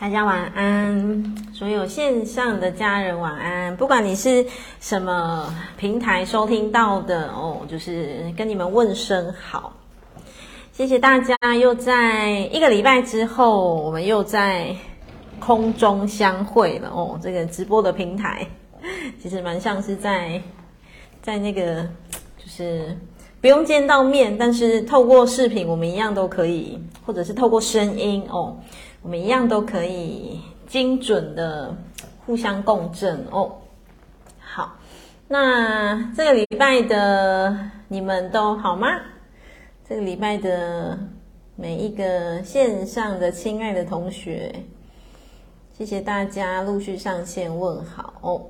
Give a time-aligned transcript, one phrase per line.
[0.00, 3.76] 大家晚安，所有线上的家人晚安。
[3.76, 4.46] 不管你是
[4.80, 9.74] 什么平台收听到的哦，就是跟你们问声好。
[10.72, 14.74] 谢谢大家，又在一个礼拜之后，我们又在
[15.38, 17.20] 空中相会了哦。
[17.22, 18.46] 这个直播的平台
[19.22, 20.40] 其实蛮像是在
[21.20, 21.82] 在那个，
[22.38, 22.96] 就是
[23.42, 28.56] 不用见到面，但是透过视频，我们一样都可以，或者是透过声音哦。
[29.02, 31.74] 我们一样都可以精准的
[32.26, 33.50] 互相共振哦。
[34.38, 34.76] 好，
[35.26, 37.56] 那这个礼拜的
[37.88, 38.88] 你们都好吗？
[39.88, 40.98] 这个礼拜的
[41.56, 44.54] 每一个线上的亲爱的同学，
[45.72, 48.42] 谢谢大家陆续上线问好哦。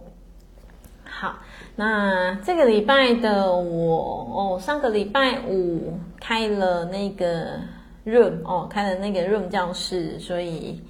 [1.05, 1.37] 好，
[1.77, 7.61] 那这个礼拜的我哦，上个礼拜五开了那个。
[8.05, 10.81] Room 哦，开了那个 room 教室，所以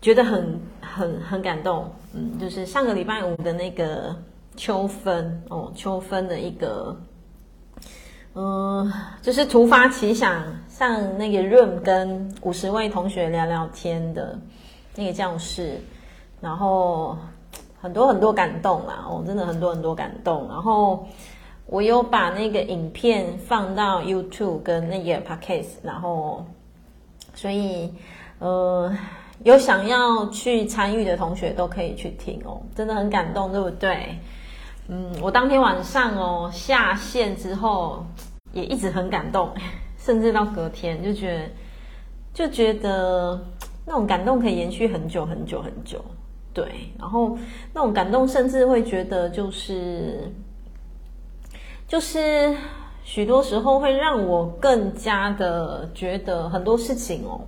[0.00, 1.90] 觉得很很很感动。
[2.14, 4.14] 嗯，就是上个礼拜五的那个
[4.56, 6.96] 秋分哦，秋分的一个，
[8.34, 14.38] 嗯、就是突发奇想上那个 room 跟五十位同学聊聊天的
[14.96, 15.80] 那个教室，
[16.40, 17.16] 然后
[17.80, 21.06] 很多很多感动啦，哦，真的很多很多感动，然后。
[21.72, 26.44] 我有把那个影片放到 YouTube 跟那个 Podcast，然后，
[27.32, 27.90] 所以，
[28.40, 28.94] 呃，
[29.42, 34.18] 有想要去参与的同学都可以去听哦，真的很感动，对不对？
[34.88, 38.04] 嗯，我当天晚上哦下线之后
[38.52, 39.48] 也一直很感动，
[39.96, 41.48] 甚至到隔天就觉得
[42.34, 43.42] 就觉得
[43.86, 46.04] 那种感动可以延续很久很久很久，
[46.52, 46.66] 对，
[46.98, 47.38] 然后
[47.72, 50.30] 那种感动甚至会觉得就是。
[51.92, 52.56] 就是
[53.04, 57.38] 许多时候会让我更加的觉得很多事情哦，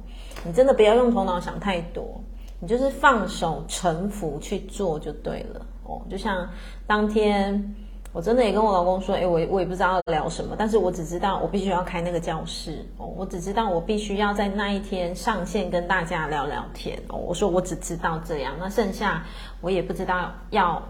[0.44, 2.20] 你真的不要用头脑想太多，
[2.60, 6.02] 你就是放手臣服去做就对了哦。
[6.10, 6.46] 就像
[6.86, 7.74] 当天
[8.12, 17.16] 我真的也跟我老公说，诶，我我也不知道要聊什么，但是我只知道我必须要开那个教室哦，我只知道我必须要在那一天上线跟大家聊聊天哦。
[17.16, 19.24] 我说我只知道这样，那剩下
[19.62, 20.82] 我也不知道要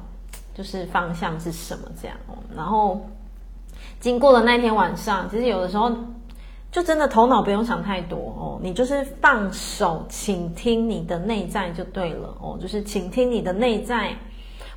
[0.53, 3.01] 就是方向是什么这样哦，然后。
[4.01, 5.91] 经过了那天晚上，其实有的时候
[6.71, 14.15] 就真的头脑不用想太多哦，你就是放手倾听你的内在就对了哦，就是倾听你的内在，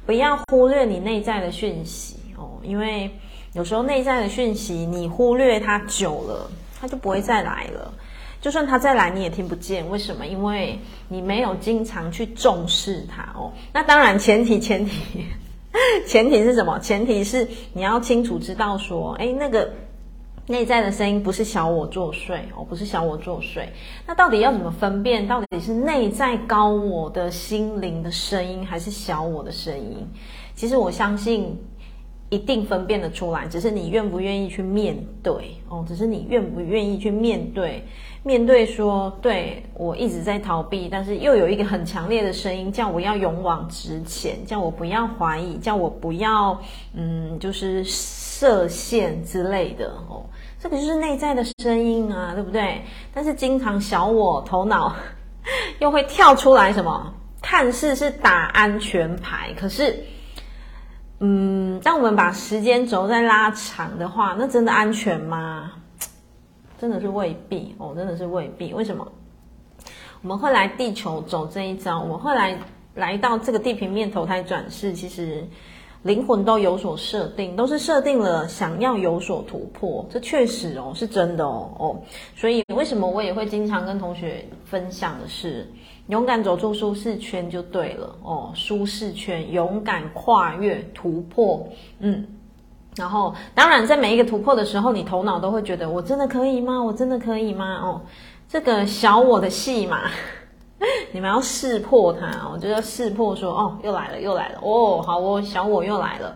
[0.06, 3.10] 不要忽略你内在的讯息哦，因为
[3.54, 7.92] 有时候内在的讯息你忽略它久了，它就不会再来了，
[8.40, 10.26] 就算它再来你也听不见，为什么？
[10.26, 10.80] 因为
[11.10, 13.52] 你没有经常去重视它哦。
[13.74, 15.26] 那当然前提前提。
[16.06, 16.80] 前提是什么？
[16.80, 19.72] 前提是你要清楚知道说，哎，那个
[20.48, 23.66] 内在的声音不是小我作祟哦，不是小我作祟。
[24.06, 25.28] 那到底要怎么分辨？
[25.28, 30.08] 到底是内在高我的心灵的声音，还是小我的声音？
[30.56, 31.58] 其实我相信。
[32.30, 37.86] 一定分辨得出来，只是你愿不愿意去面对哦，只是你愿不愿意去面对，
[38.28, 46.60] 面对说，对，我一直在逃避，但是又有一个很强烈的声音叫我要勇往直前，叫我不要怀疑，叫我不要
[46.94, 50.26] 嗯，就是设限之类的哦，
[50.60, 52.82] 这个就是内在的声音啊，对不对？
[53.14, 54.94] 但是经常小我头脑
[55.80, 59.98] 又会跳出来什么，看似是打安全牌，可是。
[61.20, 65.72] 嗯，当我们把时间轴再拉长的话，那真的安全吗？
[66.80, 68.74] 真的是未必哦，真的是未必。
[68.74, 69.08] 为什么？
[70.22, 72.58] 我们会来地球走这一遭，我们会来
[72.96, 75.46] 来到这个地平面投胎转世，其实
[76.04, 82.02] 灵魂都有所设定，都是设定了想要有所突破，这确实哦，是真的哦哦。
[82.36, 85.72] 所以为什么我也会经常跟同学分享的是，
[86.08, 91.68] 勇敢走出舒适圈就对了哦，舒适圈，勇敢跨越突破，
[92.00, 92.26] 嗯，
[92.98, 96.84] 然后当然在每一个突破的时候，你头脑都会觉得我真的可以吗？
[96.84, 97.80] 我真的可以吗？
[97.82, 98.02] 哦，
[98.50, 100.02] 这个小我的戏嘛，
[101.14, 106.36] 你们要识破它哦，就要识破说哦，又来了，又来了哦，好哦，小我又来了，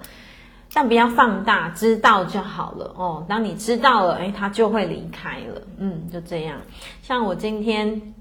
[0.73, 3.25] 但不要放大，知道就好了哦。
[3.27, 6.57] 当你知道了，诶，它就会离开了，嗯，就这样。
[7.01, 8.13] 像我今天。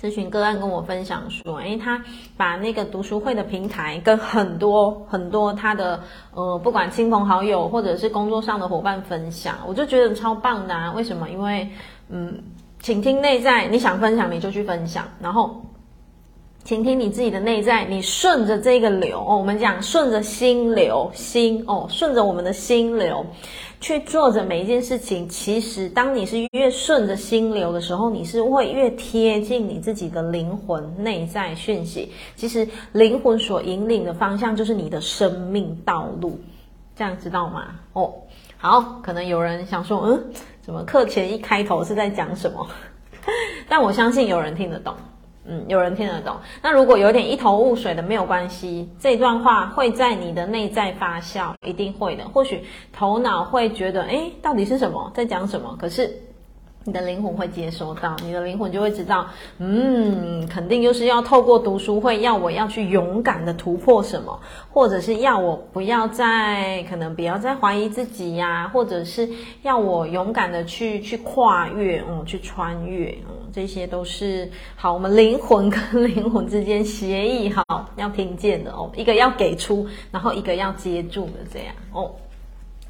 [0.00, 2.00] 咨询个案跟我分享说，诶，他
[2.36, 6.00] 把那个读书会的平台跟很多很多他的
[6.34, 10.92] 呃，不管亲朋好友或者是工作上的伙伴分享，我就觉得超棒的啊！
[10.92, 11.28] 为什么？
[11.28, 11.68] 因为
[12.10, 12.40] 嗯，
[12.80, 15.60] 倾听内在，你想分享你就去分享，然后
[16.62, 23.26] 倾听你自己的内在，你顺着这个流哦，我们讲顺着心流，心哦，顺着我们的心流，
[23.80, 25.28] 去做着每一件事情。
[25.28, 32.12] 其实，当你是越顺着心流的时候，你是会越贴近你自己的灵魂内在讯息。
[32.36, 36.40] 其实，灵魂所引领的方向就是你的生命道路。
[36.96, 37.76] 这样知道吗？
[37.92, 38.12] 哦，
[38.56, 40.24] 好，可能有人想说，嗯，
[40.60, 42.66] 怎么课前一开头是在讲什么？
[43.68, 44.94] 但我相信有人听得懂。
[45.48, 46.36] 嗯，有人听得懂。
[46.62, 48.88] 那如果有点一头雾水的，没有关系。
[48.98, 52.28] 这段话会在你的内在发酵，一定会的。
[52.28, 52.62] 或许
[52.92, 55.76] 头脑会觉得，哎，到底是什么，在讲什么？
[55.80, 56.27] 可是。
[56.84, 59.26] 你的灵魂会接收到，你的灵魂就会知道，
[59.58, 64.40] 嗯，肯定就是要透过读书会，要我要去勇敢的突破什么，
[64.70, 69.28] 或者是要我不要再可能不要再怀疑自己呀、或者是
[69.62, 82.12] 要我勇敢的去去跨越，嗯，去穿越，嗯，这些都是好，我们灵魂跟灵魂之间协议好要听见的哦，一个要给出，然后一个要接住的这样哦，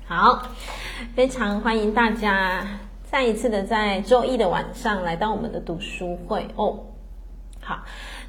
[0.06, 0.42] 好，
[1.16, 2.64] 非常欢迎大家。
[3.10, 6.78] 再一次的在周一的晚上来到我们的读书会哦，
[7.62, 7.78] 好，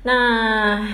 [0.04, 0.88] 那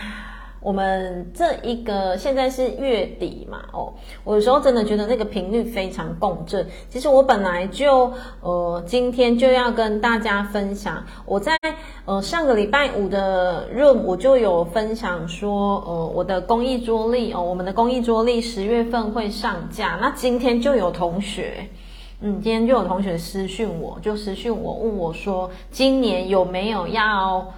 [0.60, 3.94] 我们这一个现在是月底嘛哦，
[4.24, 6.68] 我有时候真的觉得那个频率非常共振。
[6.90, 8.12] 其实我本来就
[8.42, 11.56] 呃今天就要跟大家分享，我在
[12.06, 21.70] 呃上个礼拜五的 room 我就有分享说呃我的公益桌历哦，我们的公益桌历十月份会上架，那今天就有同学。
[22.22, 27.54] 嗯，今天就有同学私讯我，就私讯我问我说，今年有没有要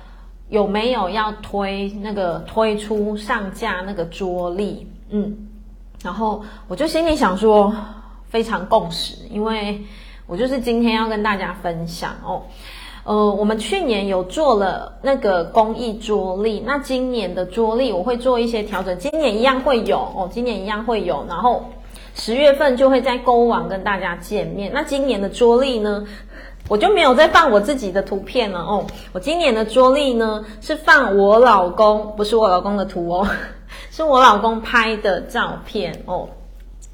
[0.49, 4.87] 有没有要推那个推出上架那个桌历？
[5.09, 5.47] 嗯，
[6.03, 7.71] 然后我就心里想说，
[8.25, 9.79] 非常共识，因为
[10.25, 12.41] 我就是今天要跟大家分享哦。
[13.03, 21.63] 呃，我们去年有做了那个公益桌历，那今年的桌历我会做一些调整，今年一样会有哦，今年一样会有，然后。
[22.19, 24.71] 十月份就会在购物网跟大家见面。
[24.73, 26.03] 那今年的桌历呢，
[26.67, 28.85] 我就没有再放我自己的图片了哦。
[29.13, 33.27] 我今年的桌历呢是放我老公，不是我老公的图哦，
[33.91, 36.27] 是我老公拍的照片哦。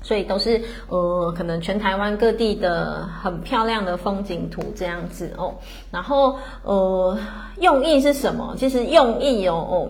[0.01, 5.55] 所以都是呃，可能全台湾各地的很漂亮的风景图这样子哦。
[5.89, 7.17] 然后呃，
[7.59, 8.53] 用意是什么？
[8.57, 9.89] 其实用意哦，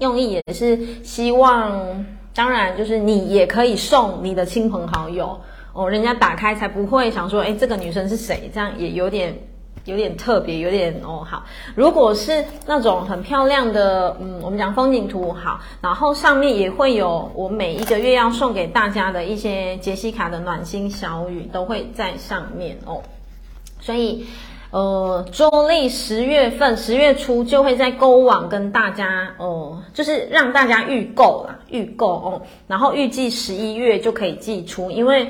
[0.00, 2.04] 用意也是希望。
[2.34, 5.38] 当然，就是你也可以送你的亲朋好友
[5.72, 8.50] 哦，人家打开才不会想说，诶，这个女生是谁？
[8.54, 9.36] 这样也有点
[9.84, 11.44] 有点特别，有点哦好。
[11.74, 23.02] 如果是那种很漂亮的，嗯，我们讲风景图好，然后上面也会有我每一个月要送给大家的一些杰西卡的暖心小语，都会在上面哦，
[23.80, 24.26] 所以。
[24.72, 35.28] 呃，周历十月份十月初就会在购物网跟大家，哦、就是让大家预购啦，预购哦，然后预计十一月就可以寄出，因为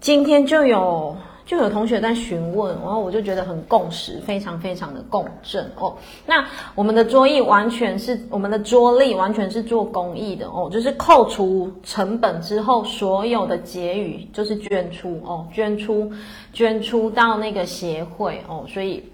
[0.00, 1.16] 今天就有。
[1.46, 5.96] 就有同学在询问，然后我就觉得很共识，非常非常的共振哦。
[6.26, 6.44] 那
[6.74, 16.10] 我们的桌艺完全是我们的桌历完全是做公益的哦，就是扣除成本之后，所有的结余就是捐出哦，捐出
[16.52, 19.04] 捐出到那个协会哦，所以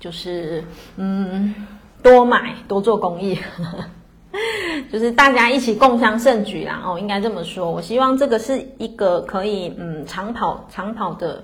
[0.00, 0.64] 就是
[0.96, 1.54] 嗯，
[2.02, 3.38] 多买多做公益，
[4.90, 7.70] 就是大家一起共襄盛举啦哦，应该这么说。
[7.70, 11.40] 我希望这个是一个可以嗯长跑长跑的。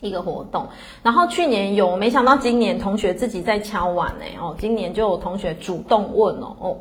[0.00, 0.66] 一个活动，
[1.02, 6.76] 然后去年有，没想到今年同学自己在敲碗呢哦，今年就有同学主动问哦哦，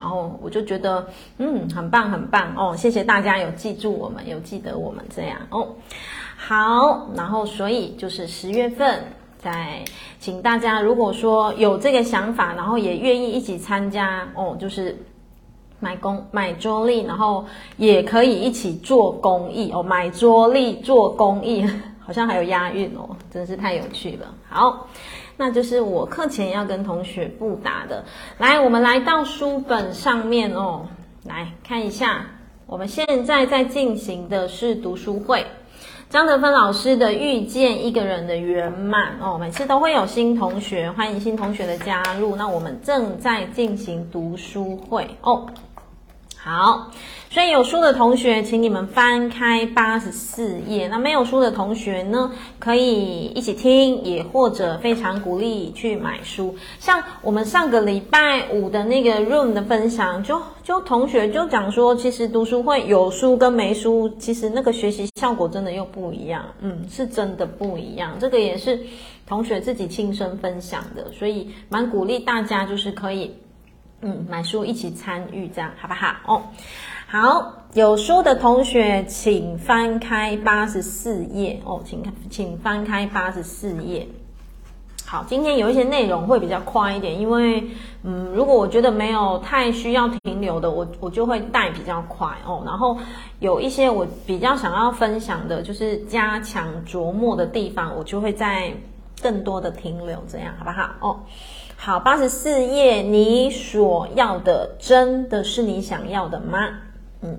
[0.00, 1.04] 然后我就觉得
[1.38, 5.68] 嗯很棒很棒哦，谢谢大家有记住我们，有记得我们这样哦，
[6.36, 9.02] 好，然后所以就是十月份
[9.38, 9.84] 再
[10.20, 14.96] 请大家，如果说有这个想法，然后也愿意一起参加哦，就是
[15.80, 17.44] 买工买桌历，然后
[17.76, 21.68] 也可以一起做公益哦，买桌历做公益。
[22.04, 24.34] 好像还有押韵哦，真是太有趣了。
[24.48, 24.88] 好，
[25.36, 28.04] 那就是我课前要跟同学布达的。
[28.38, 30.86] 来，我们来到书本上面哦，
[31.24, 32.26] 来看一下。
[32.66, 35.46] 我们现在在进行的是读书会，
[36.08, 39.36] 张德芬老师的《遇见一个人的圆满》哦。
[39.38, 42.34] 每次都会有新同学，欢迎新同学的加入。
[42.34, 45.46] 那我们正在进行读书会哦。
[46.42, 46.90] 好。
[47.30, 50.86] 所以有书的同学，请你们翻开八十四页。
[50.88, 56.54] 那没有书的同学呢，可以一起听，也或者非常鼓励去买书。
[56.78, 66.44] 像我们上个礼拜五的那个 room 的分享，就就同学就讲说，其实读书会有书跟没书，其实那个学习效果真的又不一样。
[66.60, 68.14] 嗯，是真的不一样。
[68.20, 68.78] 这个也是
[69.26, 73.34] 同学自己亲身分享的，所以蛮鼓励大家，就是可以
[74.02, 76.14] 嗯买书一起参与，这样好不好？
[76.26, 76.42] 哦。
[77.06, 84.08] 好，有书的同学请翻开八十四页哦，请请翻开八十四页。
[85.04, 87.62] 好，今天有一些内容会比较快一点，因为
[88.02, 92.62] 嗯，如果我觉得没有太需要停留的，我我就会带比较快哦。
[92.64, 92.96] 然后
[93.40, 98.72] 有一些我比较想要分享的，就是加强琢磨的地方，我就会在
[99.20, 100.88] 更多的停留，这样好不好？
[101.00, 101.20] 哦，
[101.84, 106.68] 好，八十四页，你所要的真的是你想要的吗？
[107.22, 107.36] 嗯，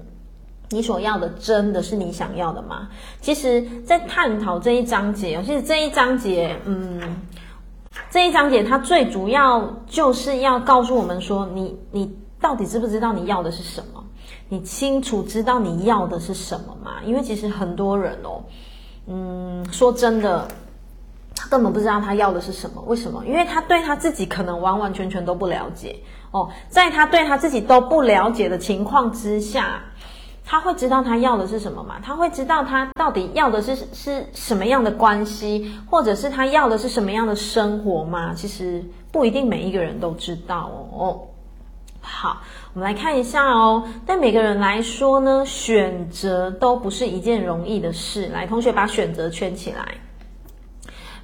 [0.69, 2.89] 你所要的真的是你想要的吗？
[3.21, 6.99] 其实，在探讨这一章节，其实这一章节，嗯。
[8.11, 14.03] 这一章节它最主要就是要告诉我们说，你你到底知不知道你要的是什么？
[14.49, 16.95] 你清楚知道你要的是什么吗？
[17.05, 18.43] 因为其实很多人哦，
[19.07, 20.45] 嗯，说真的，
[21.49, 22.81] 根本不知道他要的是什么。
[22.87, 23.25] 为什么？
[23.25, 25.95] 因为他对他自己可能完完全全都不了解
[26.31, 29.81] 哦，在他对他自己都不了解的情况之下。
[30.45, 31.95] 他会知道他要的是什么吗？
[32.03, 38.33] 他会知道他到底要的是是什么样的关系，或者是他要的是什么样的生活吗？
[38.35, 41.21] 其实不一定每一个人都知道哦。
[42.01, 42.41] 好，
[42.73, 43.87] 我们来看一下哦。
[44.05, 48.27] 对每个人来说呢，选择都不是一件容易的事。
[48.27, 49.95] 来，同学把选择圈起来。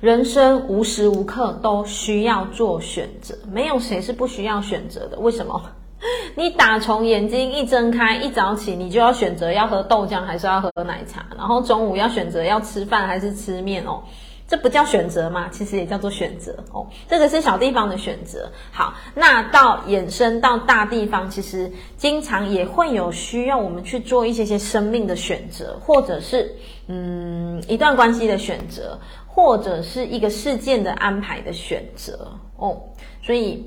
[0.01, 5.19] 人生无时无刻都需要做选择，没有谁是不需要选择的。
[5.19, 5.61] 为什么？
[6.35, 14.01] 你打从眼睛一睁开，一早起，你就要选择要喝豆浆还是要喝奶茶，然后中午要选择要吃饭还是吃面哦，
[14.47, 15.49] 这不叫选择吗？
[15.51, 16.87] 其实也叫做选择哦。
[17.09, 18.49] 这个是小地方的选择。
[18.71, 26.55] 好，那到衍生到大地方，其实经常也会有需要我们去做一些些生命的选择，或者是
[26.87, 28.97] 嗯一段关系的选择，
[29.39, 32.27] 或者是一个事件的安排的选择
[32.57, 32.77] 哦，
[33.23, 33.65] 所以。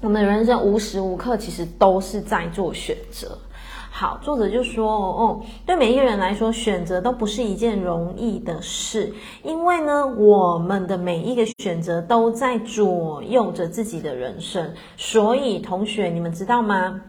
[0.00, 3.38] 我们的人生无时无刻其实都是在做选择。
[3.90, 14.74] 好，作者就说哦，对每一个人来说，选择都不是一件容易的事，因为呢，我们的每一个选择都在左右着自己的人生。
[14.98, 17.00] 所以，同学，你们知道吗？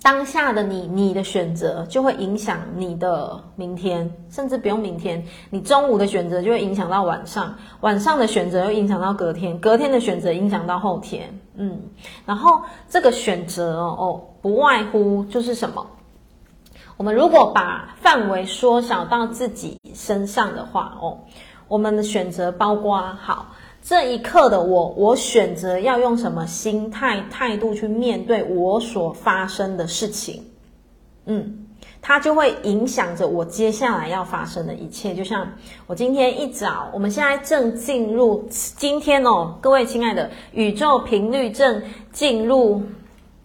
[0.00, 11.40] 当下的你，你的选择就会影响你的明天，甚至不用明天，你中午的选择就会影响到晚上，晚上的选择又影响到隔天，隔天的选择影响到后天。
[11.56, 11.82] 嗯，
[12.24, 15.84] 然后这个选择哦，不外乎就是什么？
[16.96, 21.18] 我们如果把范围缩小到自己身上的话哦，
[21.66, 23.46] 我们的选择包括好。
[23.82, 30.44] 这一刻的我，我选择要用什么心态、态度去面对我所发生的事情，
[31.24, 31.66] 嗯，
[32.02, 35.14] 它就会影响着我接下来要发生的一切。
[35.14, 35.48] 就像
[35.86, 41.82] 我今天一早，我们现在正进入今天哦，各位亲爱的，宇宙频率正
[42.12, 42.82] 进入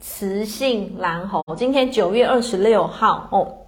[0.01, 1.41] 磁性蓝猴。
[1.55, 3.62] 今天九月二十六号哦。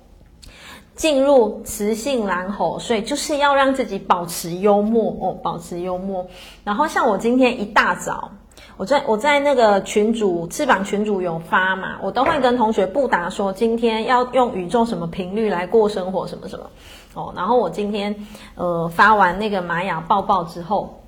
[0.96, 6.26] 进入雌性蓝猴，所以就是要让自己保持幽默哦，保持幽默。
[6.64, 8.32] 然后像我今天一大早，
[8.78, 16.66] 我在我在那个群主翅膀群主有发嘛，我都会跟同学布达说，今天要用宇宙什么频率来过生活，什么什么
[17.14, 17.34] 哦。
[17.36, 18.16] 然后我今天
[18.56, 21.02] 呃发完那个玛雅报报之后，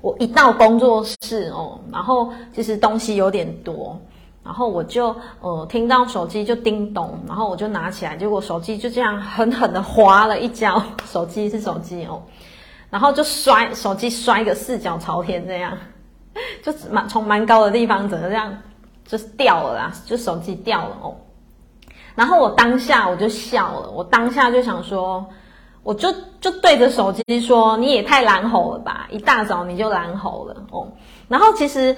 [0.00, 3.98] 我一到工作室哦，然后其实东西有点多。
[4.48, 12.22] 然后我就呃听到手机就叮咚，然后我就拿起来，结果手机就这样狠狠的滑了一跤，手机是手机哦，
[12.88, 15.76] 然后就摔手机摔个四脚朝天这样，
[16.64, 18.56] 就蛮从蛮高的地方整个这样
[19.04, 21.14] 就掉了啦，就手机掉了哦。
[22.14, 25.26] 然后我当下我就笑了，我当下就想说，
[25.82, 30.88] 我就就对着手机说，你也太懒猴了吧，一大早你就懒猴了哦。
[31.28, 31.94] 然后其实。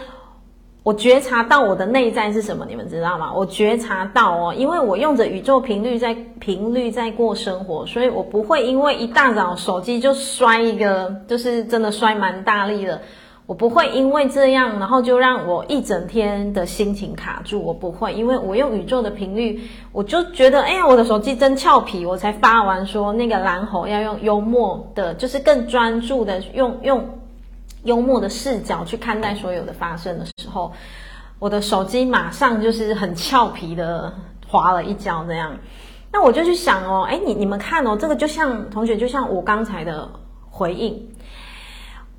[0.83, 3.31] 我觉察到我的内在是什么，你们知道吗？
[3.35, 13.03] 我觉察到哦，因为我用着宇宙频率在频率在过生活，所以我不会因为一大早手机就摔一个，就是真的摔蛮大力的。
[13.45, 17.61] 我不会因为这样，然后就让我一整天的心情卡住。
[17.63, 19.61] 我不会，因为我用宇宙的频率，
[19.93, 27.20] 我就觉得，哎呀，我的手机真俏皮，我才发完说那个蓝猴要用幽默的，就是更专注的用用。
[27.85, 30.73] 幽默的视角去看待所有的发生的时候，
[31.39, 34.13] 我的手机马上就是很俏皮的
[34.47, 35.57] 滑了一跤这样。
[36.13, 40.09] 那我就去想哦，哎，你你们看哦，这个就像同学，就像我刚才的
[40.51, 41.09] 回应。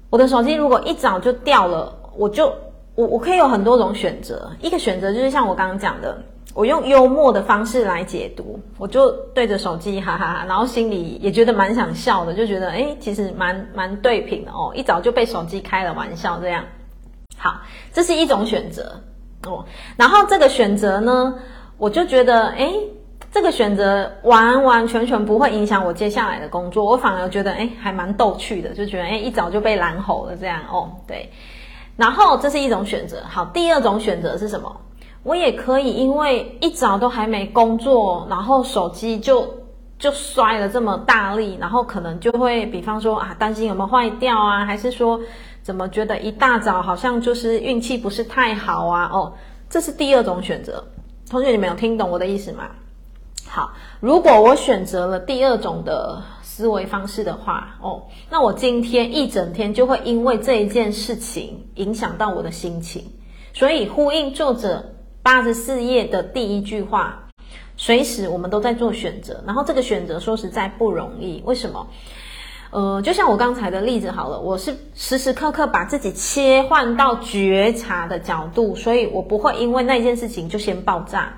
[0.10, 2.54] 我的手机如果一早就掉了，我就
[2.96, 4.52] 我我可以有很多种选择。
[4.62, 6.24] 一个选择就是像我刚刚讲的。
[6.54, 16.64] 我用幽默的方式来解读，我就对着手机哈哈哈，然后心里也觉得蛮想笑的，就觉得诶，其实蛮蛮对品的哦，一早就被手机开了玩笑这样。
[17.38, 17.62] 好，
[17.94, 19.02] 这是一种选择
[19.46, 19.66] 哦。
[19.96, 21.34] 然后这个选择呢，
[21.78, 22.74] 我就觉得诶，
[23.32, 31.32] 这个选择完完全全不会影响我接下来的工作，我反而觉得哎，还蛮逗趣的，就觉得哎，一早就被拦吼了这样哦，对。
[31.96, 34.76] 然后这是一种选择，好，第二种选择是什么？
[35.24, 39.48] 我也可以因为一早都还没工作，然后手机就
[40.00, 45.20] 就摔了这么大力，然后可能就会，比方说啊，担心有没有坏掉啊，还是说
[45.62, 49.12] 怎么觉得一大早好像就是运气不是太好啊？
[49.14, 49.34] 哦，
[49.70, 50.84] 这是第二种选择。
[51.30, 52.70] 同学，你们有听懂我的意思吗？
[53.48, 63.06] 好，如果我选择了第二种的思维方式的话，哦，那我今天一整天就会因为这一件事情影响到我的心情，
[63.54, 64.91] 所以呼应作者。
[65.24, 67.28] 八十四页的第一句话，
[67.78, 71.42] 随时我们都在做选择，然后这个选择说实在不容易。
[71.46, 71.88] 为什么？
[72.72, 81.34] 呃，就像我刚才的例子好了，我是时时刻刻把自己切换到觉察的角度，所以我不会因为那件事情就先爆炸。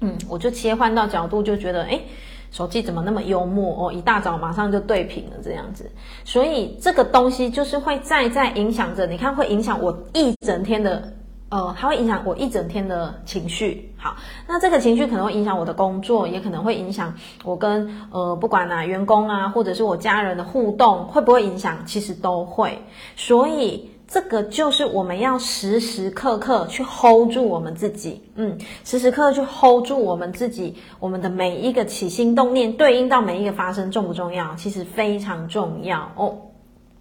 [0.00, 2.02] 嗯，我就切换到角度，就觉得，诶，
[2.50, 3.92] 手机怎么那么幽默哦？
[3.92, 5.90] 一大早马上就对屏了这样子，
[6.24, 11.12] 所以这个东西就是会再再影响着，你看会影响我一整天的。
[11.48, 13.92] 呃，它会影响我一整天的情绪。
[13.96, 14.16] 好，
[14.48, 21.78] 那这个情绪可能会影响我的工作，也可能会影响我跟呃，不管哪员工啊，或者是我家人的互动，会不会影响？
[21.86, 22.82] 其实都会。
[23.14, 34.54] 所以这个就是我们要时时刻刻去 hold 住我们自己，嗯，时时刻刻去 hold 住我们自己，我们的每一个起心动念对应到每一个发生，重不重要？
[34.56, 36.36] 其实非常重要哦。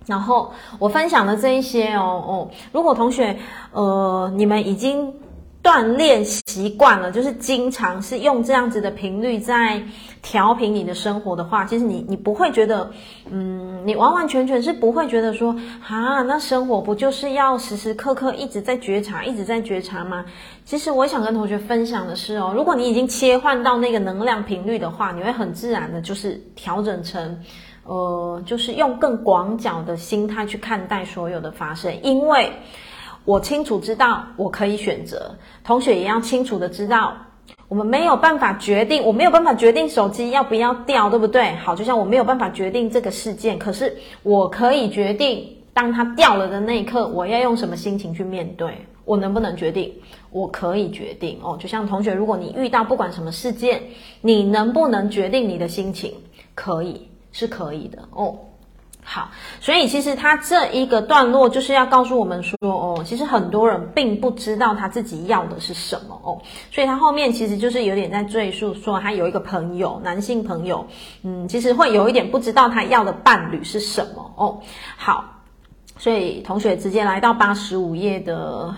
[0.05, 3.37] 然后我分享的这一些哦哦，如果同学
[3.71, 5.13] 呃你们已经
[5.63, 9.81] 锻炼习惯了，就是经常是用这样子的频率在
[10.21, 12.91] 调频你的生活的话，其实你你不会觉得，
[13.31, 15.55] 嗯，你完完全全是不会觉得说
[15.87, 20.23] 啊，那生活不就是要时时刻刻一直在觉察，一直在觉察吗？
[20.65, 27.39] 其实我想跟同学分享的是哦，如果你已经切换到那个能量频率的话，你会很自然的就是调整成。
[27.85, 32.51] 呃，就是用更广角的心态去看待所有的发生，因为
[33.23, 37.13] 我清楚知道我可以选择，同学也要清楚的知道，
[37.67, 41.55] 我们没有办法决定，我没有办法决定手机要不要掉，对不对？
[41.57, 49.93] 好，就像我没有办法决定这个事件，可是我可以决定，当它掉了的那一刻，我要用什么心情去面对，我能不能决定？
[50.31, 51.55] 我可以决定哦。
[51.59, 53.81] 就像同学，如果你遇到不管什么事件，
[54.21, 56.11] 你能不能决定你的心情？
[56.55, 57.09] 可以。
[57.35, 57.99] 是可以的。
[58.11, 58.33] 哦，
[59.03, 66.17] 好，所以其实他这一个段落就是要告诉我们说，哦，其实很多人并不知道他自己要的是什么。
[66.23, 70.87] 哦，所以他后面其实就是有点在赘述说，他有一个朋友，男性朋友，
[71.23, 74.31] 嗯，其实会有一点不知道他要的伴侣是什么。
[74.37, 74.57] 哦，
[74.95, 75.25] 好，
[75.97, 78.73] 所以同学直接来到八十五页的。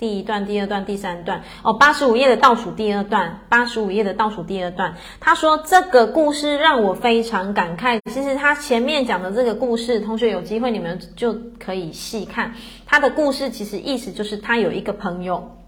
[0.00, 8.00] 第一段、第二段、第三段哦，八十五页的倒数第二段，八十五页的倒数第二段，他说这个故事让我非常感慨。
[8.10, 12.54] 其实他前面讲的这个故事，同学有机会你们就可以细看
[12.86, 13.50] 他的故事。
[13.50, 15.58] 其实意思就是他有一个朋友，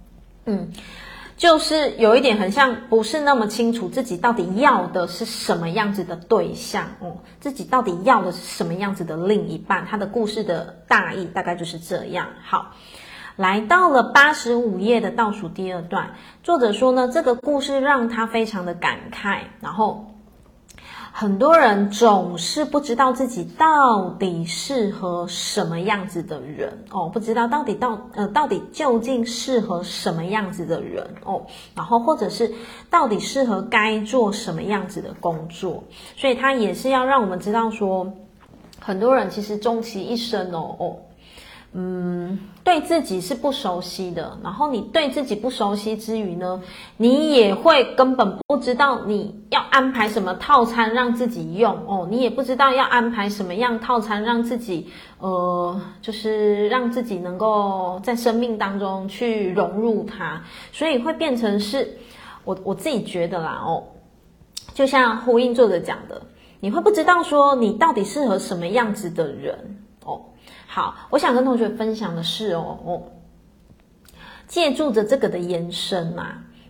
[0.47, 0.73] 嗯，
[1.37, 9.85] 就是有一点很像，不是那么清楚自己到底要的是什么样子的对象，哦，自己到底要的是什么样子的另一半。
[9.85, 12.29] 他的故事的大意大概就是这样。
[12.43, 12.75] 好。
[13.37, 16.11] 来到了八十五页的倒数第二段，
[16.43, 19.41] 作者说呢，这个故事让他非常的感慨。
[19.61, 20.05] 然后，
[21.13, 31.43] 很多人总是不知道自己到底适合什么样子的人哦，不知道到底到呃到底究竟适合什么样子的人哦，
[31.75, 32.53] 然后或者是
[32.91, 35.83] 到底适合该做什么样子的工作，
[36.17, 38.13] 所以他也是要让我们知道说，
[38.79, 40.97] 很多人其实终其一生哦哦。
[41.75, 46.61] 嗯，对自己是不熟悉的，然后你对自己不熟悉之余呢，
[46.99, 61.97] 你也会根本不知道你要安排什么套餐让自己用哦，你也不知道要安排什么样套餐让自己，呃，就是让自己能够在生命当中去融入它，所以会变成是
[62.45, 63.85] 我我自己觉得啦哦，
[64.75, 66.21] 就像呼应作者讲的，
[66.61, 69.79] 你会不知道说你到底适合什么样子的人。
[70.75, 73.13] 好，我想跟同学分享的是哦我，
[74.49, 76.29] 借助着这个的延伸嘛，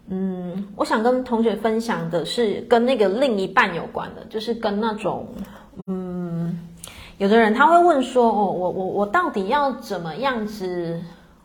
[0.08, 5.28] 嗯，我想跟同学分享的是跟那个另一半有关的，就是跟那种
[5.86, 6.58] 嗯，
[7.18, 11.00] 有的人他会问说哦，我我我到底要怎么样子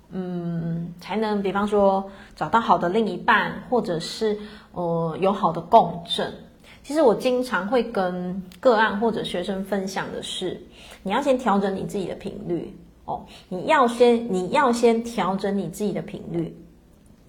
[0.09, 4.35] 嗯才能，比方说找到好的另一半，或者是
[4.71, 6.33] 呃有好的共振。
[6.81, 10.61] 其实我经常会跟个案或者学生分享的是，
[11.07, 16.53] 你要先调整你自己的频率哦，你要先你要先调整你自己的频率。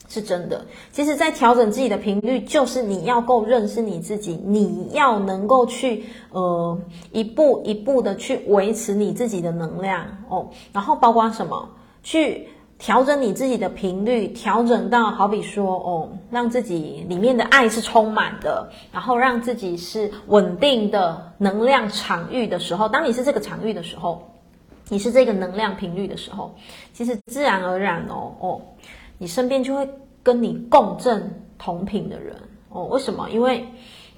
[0.09, 0.67] 是真的。
[0.91, 6.77] 其实，在调整自己的频率，就是你要够认识你自己，你要能够去呃
[7.13, 11.69] 一步一步的去维持你自己的能量哦，然后包括什么
[12.03, 12.49] 去。
[12.79, 24.31] 调整你自己的频率，调整到好比说哦，让自己里面的爱是充满的，然后让自己是稳定的能量场域的时候，当你是这个场域的时候，
[24.89, 26.55] 你是这个能量频率的时候，
[26.93, 28.61] 其实自然而然哦哦，
[29.19, 29.89] 你身边就会
[30.23, 32.37] 跟你共振同频的人
[32.69, 32.85] 哦。
[32.85, 33.29] 为什么？
[33.31, 33.67] 因为。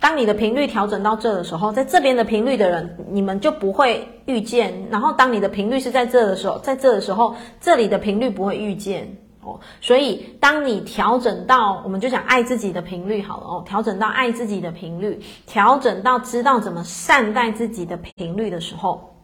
[0.01, 4.89] 当你的频率调整到这的时候，在这边的频率的人，你们就不会遇见。
[4.91, 9.61] 然后，当你的频率是在这的时候，在这的时候，这里的频率不会遇见哦。
[9.83, 19.17] 所以，当你调整到，我们就讲爱自己的频率好了哦，调整到爱自己的频率，调整到知道怎么善待自己的频率的时候，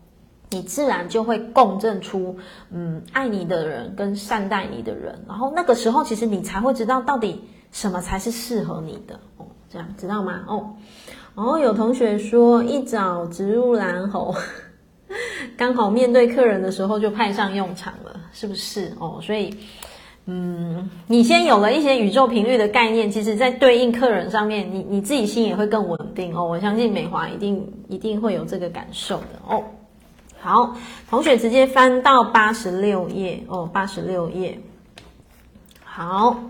[0.50, 2.36] 你自然就会共振出，
[2.70, 5.24] 嗯，爱你的人跟善待你的人。
[5.26, 9.46] 然后那个时候，其实你才会知道到底什么才是适合你的哦。
[9.76, 10.42] 这样知道吗？
[10.48, 10.70] 哦，
[11.34, 14.34] 然后有同学说一早直入蓝喉，
[15.54, 18.90] 刚好面对客人的时候就派上用场了，是不是？
[18.98, 19.54] 哦，所以，
[20.24, 26.42] 嗯，你先有了一些宇宙频率的概念，其实在对应客人上面，你你自己心也会更稳定哦。
[26.42, 29.62] 我相信美华一定一定会有这个感受的哦。
[30.40, 30.74] 好，
[31.10, 34.58] 同学直接翻到八十六页哦，八十六页，
[35.84, 36.40] 好。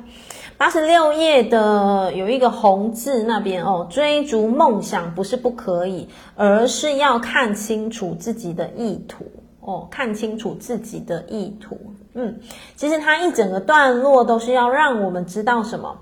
[0.58, 9.26] 八十六页的有一个红字那边哦，追逐梦想不是不可以，而是要看清楚自己的意图
[9.60, 11.78] 哦，看清楚自己的意图。
[12.14, 12.34] 嗯，
[12.74, 15.94] 其实它一整个段落都是要让我们知道什么，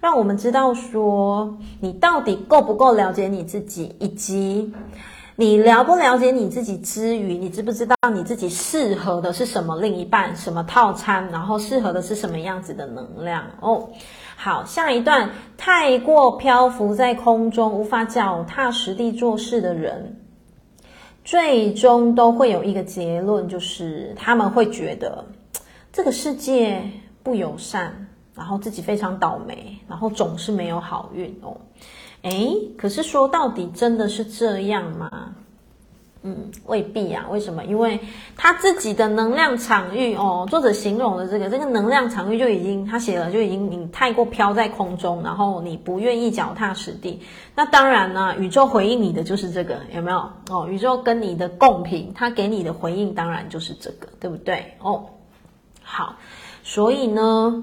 [0.00, 4.72] 让我们知道说你到底够不够了解你自己，以及。
[5.36, 13.88] 你了不了解你自己之余，你知不知道你自己适合的是什么另一半、什么套餐，然后适合的是什么样子的能量哦？
[14.36, 20.20] 好，下一段，太过漂浮在空中，无法脚踏实地做事的人，
[21.24, 25.24] 最终都会有一个结论，就是他们会觉得
[25.92, 26.82] 这个世界
[27.22, 31.56] 不友善，然后自己非常倒霉，然后总是没有好运哦。
[32.22, 35.34] 诶，可是说到底，真的是这样吗？
[36.24, 37.26] 嗯，未必、啊。
[37.30, 37.64] 为什么？
[37.64, 37.98] 因为
[38.36, 47.20] 他自己的能量场域哦，作者形容的这个这个能量场域就已经他写了，就已经你太过飘在空中，然后你不愿意脚踏实地。
[47.56, 50.30] 那当然呢，宇宙回应你的就是这个，有没有？
[50.48, 54.74] 哦，宇宙跟你的共频，他给你的回应当然就是这个，对不对？
[54.80, 55.06] 哦，
[55.82, 56.14] 好，
[56.62, 57.62] 所以呢。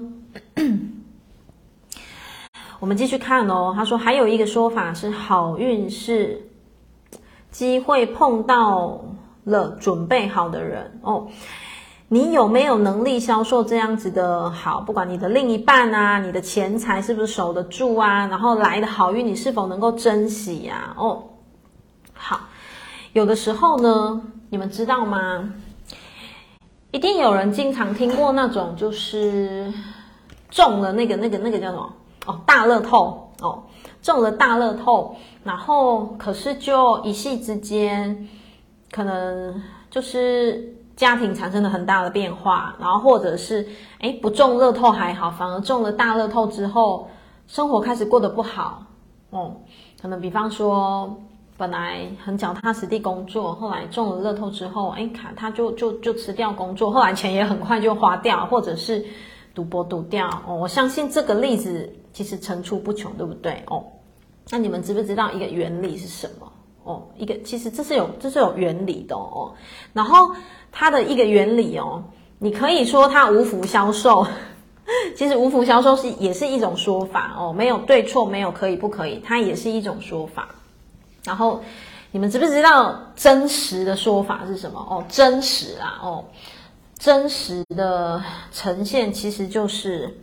[2.80, 6.48] 我们继续看哦，他说还有一个说法是好运是
[7.50, 9.04] 机会碰到
[9.44, 11.28] 了准备好的人哦。
[12.08, 14.80] 你有没有能力销售这样子的好？
[14.80, 18.26] 不管你的另一半啊，你的钱财是不是守得住啊？
[18.28, 20.94] 然后来的好运你是否能够珍惜呀？
[20.96, 21.22] 哦，
[22.14, 22.40] 好，
[23.12, 25.52] 有的时候呢，你们知道吗？
[26.92, 29.70] 一定有人经常听过那种就是
[30.48, 31.92] 中了那个那个那个叫什么？
[32.26, 33.62] 哦，大乐透哦，
[34.02, 38.28] 中了大乐透，然后可是就一夕之间，
[38.90, 43.66] 可能就是家庭产生了很大的变化，然后或者是
[44.00, 47.08] 哎不中乐透还好，反而中了大乐透之后，
[47.46, 48.82] 生活开始过得不好
[49.30, 49.56] 哦。
[50.00, 51.14] 可能比方说
[51.56, 59.04] 本来很脚踏实地工作，后来中了乐透之后，哎卡他就就就辞掉工作，后来钱也很快就花掉，或者是
[59.54, 60.54] 赌博赌掉哦。
[60.56, 61.88] 我相信这个例子。
[62.12, 63.62] 其实层出不穷，对不对？
[63.68, 63.84] 哦，
[64.48, 66.52] 那你们知不知道一个原理是什么？
[66.82, 69.54] 哦，一个其实这是有这是有原理的哦。
[69.92, 70.34] 然后
[70.72, 72.02] 它的一个原理哦，
[72.40, 74.26] 你可以说它无福消受，
[75.14, 80.48] 其实无福消受是也是一种说法哦，没有对错，没有可以不可以，它也是一种说法。
[81.22, 81.62] 然后
[82.10, 84.80] 你们知不知道真实的说法是什么？
[84.80, 86.24] 哦，真实啊，哦，
[87.00, 90.16] 真实的呈现其实就是。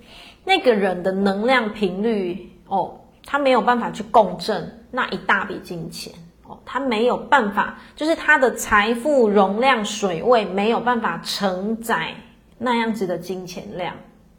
[0.50, 6.14] 那个人的能量频率哦，他没有办法去共振那一大笔金钱
[6.48, 12.16] 哦，他没有办法，就是他的财富容量水位没有办法承载
[12.58, 13.94] 那样子的金钱量，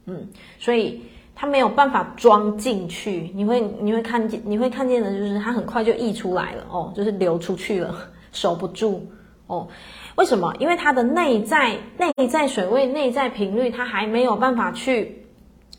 [0.06, 0.26] 嗯，
[0.58, 1.02] 所以
[1.34, 3.30] 他没有办法装进去。
[3.34, 7.94] 你会你会看见你会看见的就是他很快就溢出来了哦，就是流出去了，
[8.32, 9.06] 守不住
[9.46, 9.68] 哦。
[10.18, 10.52] 为什么？
[10.58, 15.24] 因为他的内在内在水位、内在频率，他还没有办法去。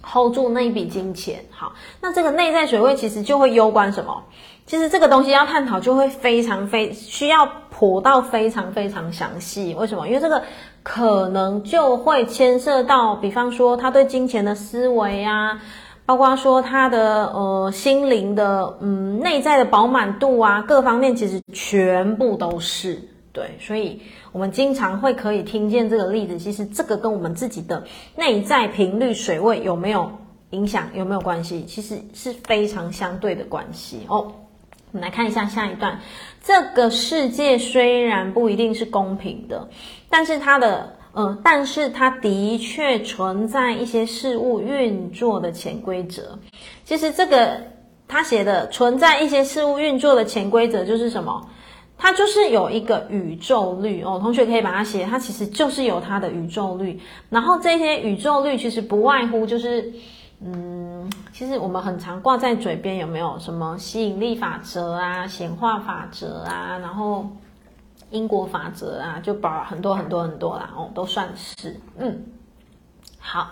[0.01, 4.23] hold 住那一笔金钱，好，那这个内在水位其实就会攸关什么？
[4.65, 7.45] 其实这个东西要探讨，就会非常非需要
[7.77, 9.75] 剖到非常非常详细。
[9.77, 10.07] 为什么？
[10.07, 10.41] 因为这个
[10.83, 15.59] 可能就会牵涉到，比方说他对金钱的思维啊，
[16.05, 23.01] 包括说他的呃心灵的嗯内在的饱满度啊，各方面其实全部都是
[23.39, 24.01] 对，所以
[24.33, 27.81] 我们经常会可以听见这个例子，其实这个跟我们自己的
[28.17, 30.11] 内在频率水位有没有
[30.49, 31.63] 影响，有没有关系？
[31.63, 34.29] 其实是非常相对的关系哦。
[34.91, 36.01] 我们来看一下下一段。
[36.43, 39.69] 这个世界虽然不一定是公平的，
[40.09, 46.37] 但是它的，呃，但是它的确存在一些事物运作的潜规则。
[46.83, 47.61] 其实这个
[48.05, 51.47] 他写的存在一些事物运作的潜规则就是什么？
[51.99, 54.17] 它就是有一个宇宙律哦。
[54.19, 56.99] 同学可以把它写，它其实就是有它的宇宙律。
[57.29, 59.93] 然后这些宇宙律其实不外乎就是。
[60.41, 67.29] 嗯，其实我们很常挂在嘴边，有没有什么吸引力法则啊、显化法则啊，然后
[68.09, 71.77] 因果法则啊，就把很多很多很多啦，哦，都算是。
[71.97, 72.23] 嗯，
[73.19, 73.49] 好。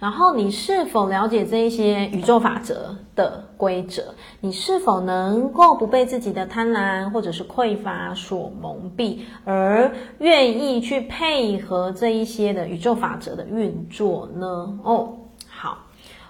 [0.00, 4.14] 然后你是否了解这一些宇宙法则的规则？
[4.40, 14.78] 你是否能够不被自己的贪婪或者是匮乏所蒙蔽，而愿意去配合这一些的宇宙法则的运作呢？
[14.82, 15.14] 哦。
[15.48, 15.78] 好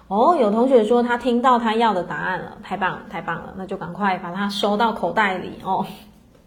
[0.07, 5.83] 哦，有同学说他听到他要的答案了，太棒了，太棒了，那就赶快把它收到口袋里哦。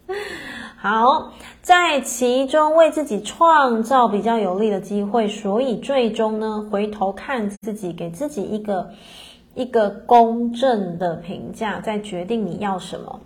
[0.76, 8.90] 好，在其中为自己创造比较有利的机会，所以最终呢，回头看自己，给自己一个
[9.54, 13.20] 一个公正的评价，再决定你要什么，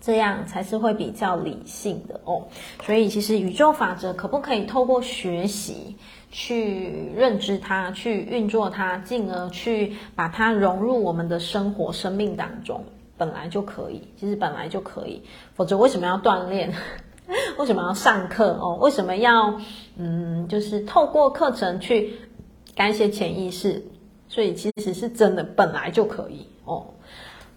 [0.00, 2.42] 这样才是会比较理性的哦。
[2.84, 5.96] 所以，其实宇宙法则可不可以透过学习？
[6.34, 12.82] 去认知它，去运作它，进而去把它融入我们的生活、生命当中，
[13.24, 14.02] 本来就可以。
[14.18, 15.22] 其实本来就可以，
[15.54, 16.72] 否则为什么要锻炼？
[17.56, 18.58] 为什么要上课？
[18.60, 19.54] 哦，为什么要
[19.96, 22.14] 嗯，就是透过课程去
[22.74, 23.82] 改写潜意识？
[24.28, 26.84] 所以其实是真的，本来就可以哦。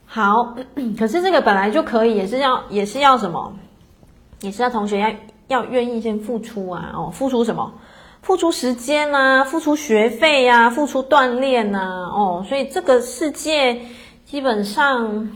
[0.06, 0.56] 好，
[0.98, 3.54] 可是这个本来就可以，也是要，也是要什么？
[4.42, 5.12] 也是要同学要
[5.48, 6.94] 要愿意先付出啊！
[6.96, 7.74] 哦，付出什么？
[8.22, 13.80] 付出时间啊，付出学费呀，付出锻炼呐，哦，所以这个世界
[14.26, 15.30] 基本上，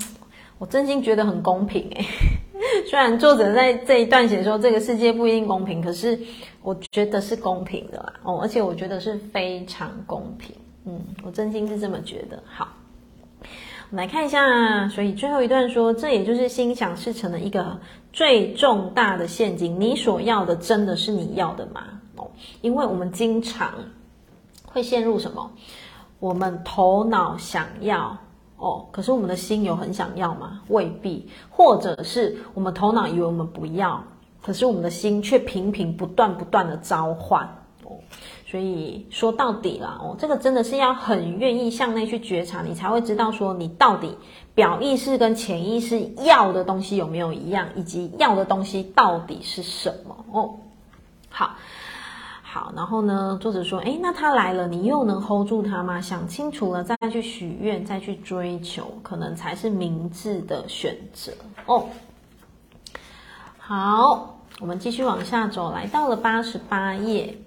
[0.59, 2.05] 我真心觉得很公平诶。
[2.87, 6.19] 虽然作者在这一段写说这个世界不一定公平，可是
[6.61, 10.53] 我觉得是公平的啦，哦，而且我觉得是非常公平，
[10.85, 12.43] 嗯，我真心是这么觉得。
[12.45, 12.67] 好，
[13.89, 17.79] 我们来看一下，所以最后一段说，这也就是心想事成的一个
[18.11, 19.79] 最重大的陷阱。
[19.79, 21.83] 你所要的真的是你要的吗？
[22.17, 23.73] 哦因为我们经常
[24.65, 25.49] 会陷入什么？
[26.19, 28.17] 我们头脑想要
[28.59, 30.61] 哦，可是我们的心有很想要吗？
[30.67, 31.29] 未必。
[31.49, 34.03] 或者是我们头脑以为我们不要，
[34.41, 37.47] 可是我们的心却频频不断不断的召唤
[37.83, 37.91] 哦。
[38.45, 44.17] 所以说到底啦哦，这个真的是要很愿意向内去觉察，你才会知道说你到底
[44.53, 50.55] 表意识跟潜意识要的东西有没有一样，以及要的东西到底是什么哦。
[51.29, 51.55] 好。
[52.51, 56.01] 好，然后呢，作者说，诶，那他来了，你又能 hold 住他吗？
[56.01, 61.31] 想清楚了再去许愿，再去追求，可能才是明智的选择
[61.67, 61.85] 哦。
[63.59, 67.37] 好，我们继续往下走，来到了八十八页，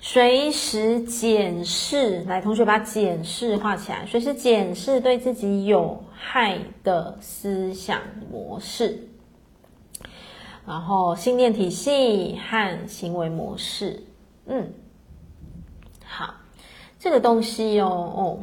[0.00, 9.06] 随时检视，来，同学把检视画起来，随时检视对自己有害的思想模式，
[10.66, 14.02] 然后信念体系和行为模式。
[14.52, 14.68] 嗯，
[16.04, 16.34] 好，
[16.98, 18.38] 这个东西哦哦，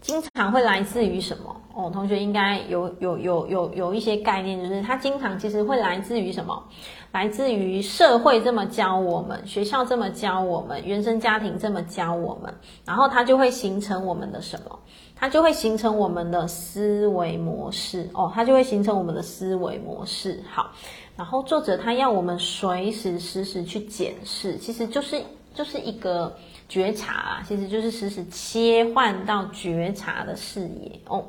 [0.00, 1.90] 经常会来自于什么哦？
[1.90, 6.64] 同学应该有有有有有一些概念，就是它经常其实会来自于什么？
[7.12, 12.54] 来自于社会这么教我们，学校这么教我们，原生家庭这么教我们，
[12.86, 14.78] 然后它就会形成我们的什么？
[15.14, 20.42] 它就会形成我们的思维模式哦，它就会形成我们的思维模式。
[20.50, 20.72] 好。
[21.14, 25.22] 然后作者他要我们随时时时去检视，其实就是
[25.54, 26.34] 就是一个
[26.68, 31.24] 觉察啊，其实就是时时切换到觉察的视野哦。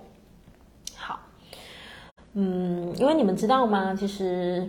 [0.96, 1.20] 好，
[2.34, 3.94] 嗯，因为你们知道吗？
[3.94, 4.68] 其实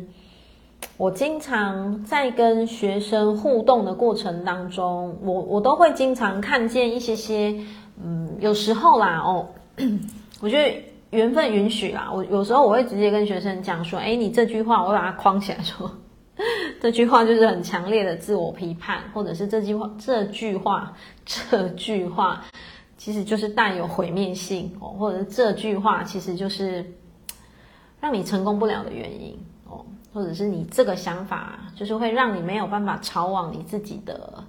[0.96, 7.54] 我经常在跟学生互动的过程当中，我我都会经常看见一些些，
[8.02, 9.46] 嗯，有时候啦哦，
[10.42, 10.93] 我觉得。
[11.14, 15.90] 缘分允许啦，我有时候我会直接跟学生讲说：“诶，你这句话，我把它框起来说，
[16.82, 20.92] 这句话就是很强烈的自我批判，或者是这句话，这句话，
[21.24, 22.42] 这句话，
[22.96, 26.84] 其实就是带有毁灭性哦，或者是这句话其实就是
[28.00, 29.84] 让你成功不了的原因哦。
[30.12, 34.44] 或者是你这个想法，就是会让你没有办法朝往你自己的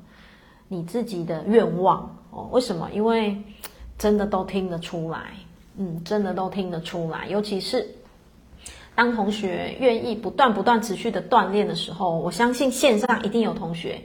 [0.67, 2.47] 你自己的愿望哦。
[2.51, 2.89] 为什么？
[2.91, 3.35] 因为
[3.97, 5.33] 真的都听得出来，
[5.77, 7.87] 嗯，真的都听得出来，尤其是。
[8.97, 14.01] 当同学愿意不断不断持续的锻炼的时候，我相信线上一定有同学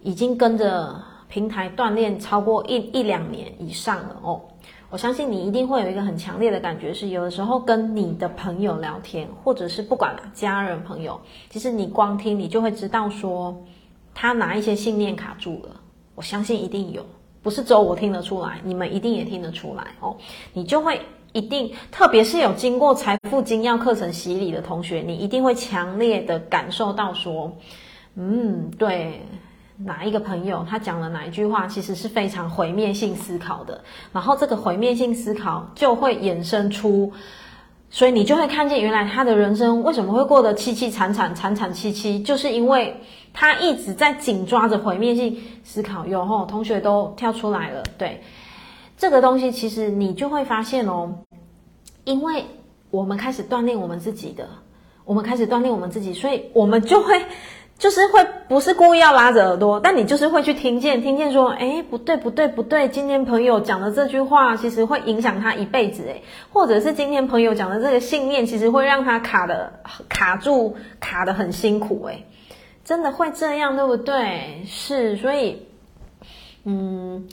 [0.00, 4.40] 已经跟着平台锻炼超过一一两年以上了哦。
[4.90, 11.20] 我相信你一定会有一个很强烈的感觉，是有的时候跟你的朋友聊天，或者是不管家人朋友，
[11.50, 13.60] 其实你光听你就会知道说
[14.14, 15.80] 他哪一些信念卡住了。
[16.14, 17.04] 我相信一定有，
[17.46, 20.16] 不是只有我听得出来，你们一定也听得出来哦。
[20.52, 21.00] 你就会。
[21.32, 27.52] 一定，特别是有经过财富精要课程洗礼的同学，你一定会强烈的感受到说，
[28.14, 29.20] 嗯，对，
[29.76, 37.12] 哪一个朋友他讲了哪一句话，其实是非常毁灭性思考的，然后这个毁灭性思考就会衍生出，
[37.90, 42.98] 所以你就会看见原来他的人生为什么会过得凄凄惨惨惨惨戚戚，就是因为
[43.36, 46.06] 他一直在紧抓着毁灭性思考。
[46.06, 48.22] 有吼，同学都跳出来了，对。
[48.98, 51.18] 这个东西其实你就会发现哦，
[52.04, 52.46] 因为
[52.90, 54.48] 我们开始锻炼我们自己的，
[55.04, 57.26] 我们开始锻炼我们自己，所以我们就会
[57.78, 69.70] 就是会不是故意要拉着耳朵，但你就是会去听见，听见说，诶，不对不对不对，今天朋友讲的这句话其实会影响他一辈子，诶，或者是今天朋友讲的这个信念，其实会让他卡的
[70.08, 72.24] 卡住，卡得很辛苦，诶，
[72.86, 74.62] 真的会这样，对不对？
[74.66, 75.60] 是，所以，
[76.64, 77.28] 嗯。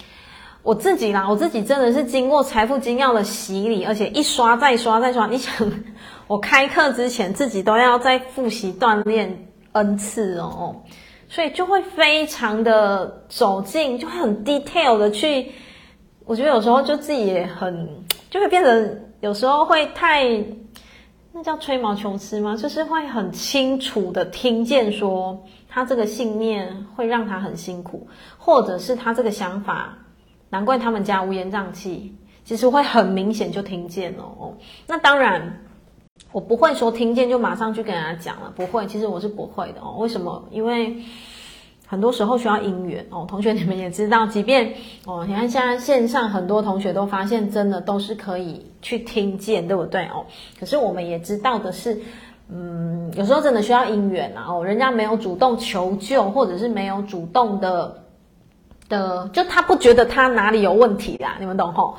[0.64, 5.28] 我自己啦，我自己真的是经过财富精要的洗礼，而且一刷再刷再刷。
[5.28, 5.54] 你想，
[6.26, 10.74] 我开课之前自己都要再复习锻炼 N 次哦，
[11.28, 15.52] 所以就会非常的走进，就很 detail 的去。
[16.24, 17.90] 我觉得有时候就自己也很，
[18.30, 20.24] 就会变得有时候会太，
[21.36, 22.56] 那叫吹毛求疵吗？
[22.56, 29.98] 就是会很清楚的听见说，他这个信念会让他很辛苦，或者是他这个想法。
[30.52, 32.16] 难怪他们家乌烟瘴气，
[32.46, 34.54] 其实会很明显就听见哦。
[34.86, 35.60] 那当然，
[36.32, 38.86] 我不会说听见就马上去跟人家讲了，不会。
[38.86, 39.96] 其实我是不会的哦。
[39.98, 40.48] 为什么？
[40.52, 40.96] 因为
[41.88, 43.26] 很多时候需要因缘哦。
[43.28, 44.72] 同学你们也知道，即便
[45.08, 50.24] 哦，你看现在线上很多同学都发现，真的都是可以去听见，对不对哦？
[50.60, 52.00] 可是我们也知道的是，
[52.50, 54.64] 嗯，有时候真的需要姻缘啊哦。
[54.64, 58.04] 人家没有主动求救，或者是没有主动的。
[58.90, 61.96] 的，就他不觉得他哪里有问题啦，你们懂吼？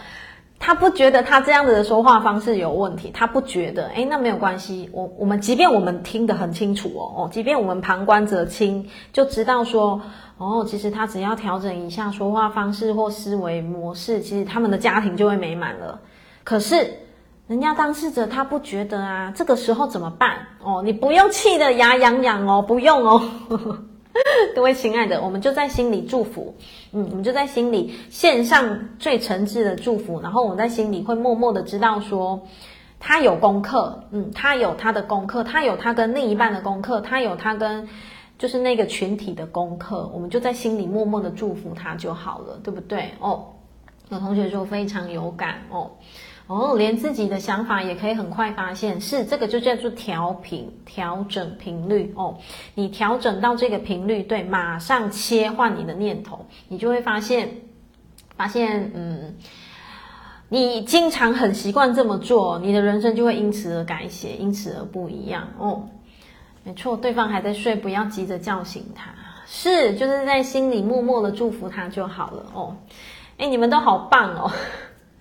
[0.61, 4.89] 他不觉得他这样子的说话方式有问题，他不觉得，诶，那没有关系。
[4.93, 10.01] 我我们即便我们听得很清楚哦哦，即便我们旁观者清，就知道说，
[10.37, 15.99] 哦，其实他只要调整一下说话方式或思维模式，其实他们的家庭就会美满了。
[16.45, 16.99] 可是
[17.47, 20.47] 人家当事者他不觉得啊，这个时候怎么办？
[20.63, 23.23] 哦，你不用气得牙痒痒哦，不用哦。
[24.55, 26.55] 各位亲爱的，我们就在心里祝福，
[26.93, 32.47] 嗯，我们就在心里献上最诚挚的祝福，然后我们在心里会默默的知道说，
[33.01, 37.89] 他有功课，嗯，他有他的功课，他有他跟另一半的功课，他有他跟
[38.39, 43.11] 就是那个群体的功课，我们就在心里默默的祝福他就好了，对不对？
[43.19, 43.47] 哦，
[44.11, 45.91] 有同学说非常有感哦。
[46.47, 52.37] 哦，连自己的想法也可以很快发现，是这个就叫做调频、调整频率哦。
[52.75, 57.63] 你调整到这个频率，对，马上切换你的念头，你就会发现，
[58.37, 59.37] 发现，嗯，
[60.51, 65.89] 你经常很习惯这么做，你的人生就会因此而改写，因此而不一样哦。
[66.63, 69.15] 没错，对方还在睡，不要急着叫醒他，
[69.47, 72.77] 是，就是在心里默默的祝福他就好了哦。
[73.39, 74.53] 诶，你们都好棒哦。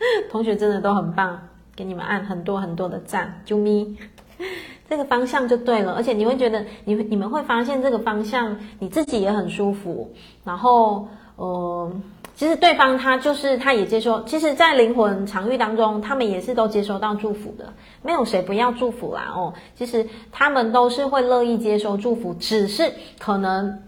[0.31, 1.39] 同学真的都很棒，
[1.75, 3.97] 给你们按很多很多的赞，啾咪，
[4.89, 10.11] 这个方向就对了，而且你会觉得你你们会发现这个方向你自己也很舒服，
[10.43, 11.91] 然后呃，
[12.35, 23.81] 其实对方他就是他也接受，其实，在灵魂场域当中，他们也是都接收到祝福的，没有谁不要祝福啦哦，其实他们都是会乐意接收祝福，只是可能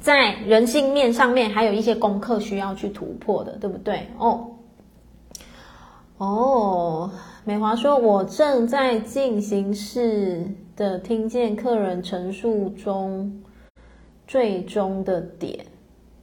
[0.00, 4.08] 在人性面上面还有一些功课需要去突破的，对不对？
[4.18, 4.48] 哦？
[6.22, 7.10] 哦，
[7.44, 13.42] 美华说：“我正在进行式的听见客人陈述中
[14.28, 15.66] 最终的点。”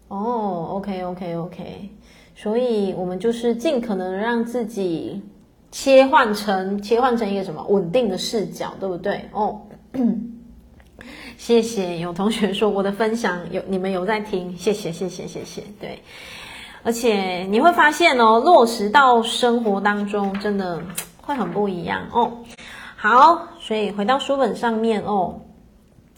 [0.07, 1.89] 哦，OK，OK，OK，
[2.33, 5.21] 所以我们就是尽可能让自己
[5.69, 9.25] 切换成切换成一个什么稳定的视角，对不对？
[9.33, 9.59] 哦，
[11.37, 15.99] 谢谢有同学说我的分享有你们有在听，谢谢，谢谢，谢谢，对。
[16.83, 20.81] 而且你会发现哦，落实到生活当中，真的
[21.21, 22.31] 会很不一样哦。
[22.95, 25.39] 好，所以回到书本上面哦，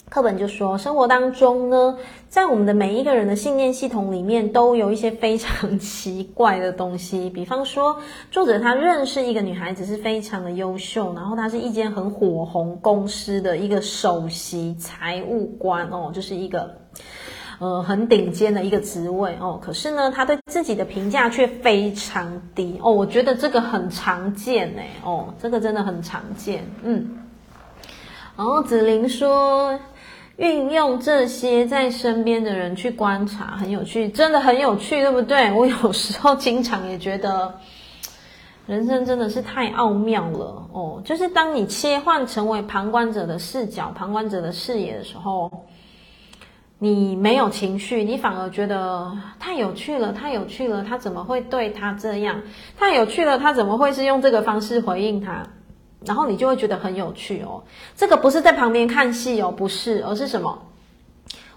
[0.08, 1.96] 课本就说，生活当中呢，
[2.28, 7.30] 在我们的每一个人的信念系统里面，都有一些非常奇怪的东西。
[7.34, 7.96] 比方说，
[8.30, 16.68] 作者他认识一个女孩子是非常的优秀，然后她是一间很火红公司的一个首席财务官哦，就是一个
[17.62, 19.58] 呃很顶尖的一个职位哦。
[19.62, 22.92] 可是呢，他对自己的评价却非常低哦。
[22.92, 26.64] 我觉得这个很常见哎哦，这个真的很常见。
[26.82, 27.18] 嗯，
[28.36, 29.78] 然后子玲说。
[30.38, 35.52] 运用这些在身边的人去观察，很有趣，真的很有趣，对不对？
[35.52, 37.54] 我有时候经常也觉得，
[38.66, 41.02] 人生真的是太奥妙了哦。
[41.04, 45.52] 就是当你切换成为旁观者的视角、旁观者的视野的时候，
[46.82, 50.82] 你没有情绪，你反而觉得太有趣了，太有趣了。
[50.82, 52.42] 他怎么会对他这样？
[52.76, 55.46] 太有趣了，他怎么会是用这个方式回应他？
[56.04, 57.62] 然后你就会觉得很有趣哦，
[57.94, 60.60] 这个不是在旁边看戏哦，不是，而是什么？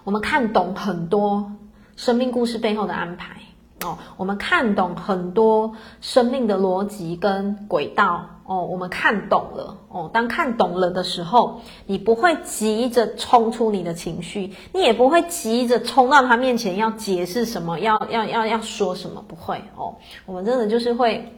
[0.04, 1.50] 我们看懂很多
[1.96, 3.40] 生命故事背后的安排
[3.84, 10.10] 哦，我们看懂很多生命的逻辑跟轨道哦，我们看懂了哦。
[10.12, 19.94] 当看懂了的时候，你不会急着冲出你的情绪，你也不会急着冲到他面前要解释什么，要要要要说什么，不会哦。
[20.24, 21.32] 我们真的就是会。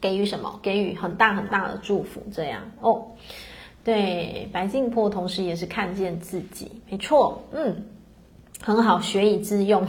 [0.00, 0.60] 给予什么？
[0.62, 3.04] 给予很大很大的祝福，这样哦。
[3.82, 7.84] 对，白净坡同时也是看见自己，没错，嗯，
[8.62, 9.84] 很好，学以致用，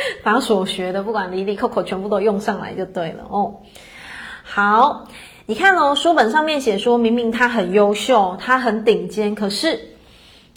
[0.22, 3.56] 把所学的不管哩哩扣扣全部都用上来就对了哦。
[4.42, 5.06] 好，
[5.46, 9.78] 你看哦，书本上面写说，明明他很优秀，他很顶尖，可是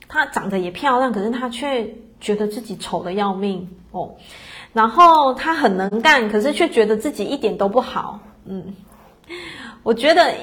[0.07, 4.15] 他长得也漂亮，可是他却觉得自己丑得要命哦。
[4.73, 8.19] 然后他很能干，可是却觉得自己一点都不好。
[8.45, 8.73] 嗯，
[9.83, 10.33] 我觉得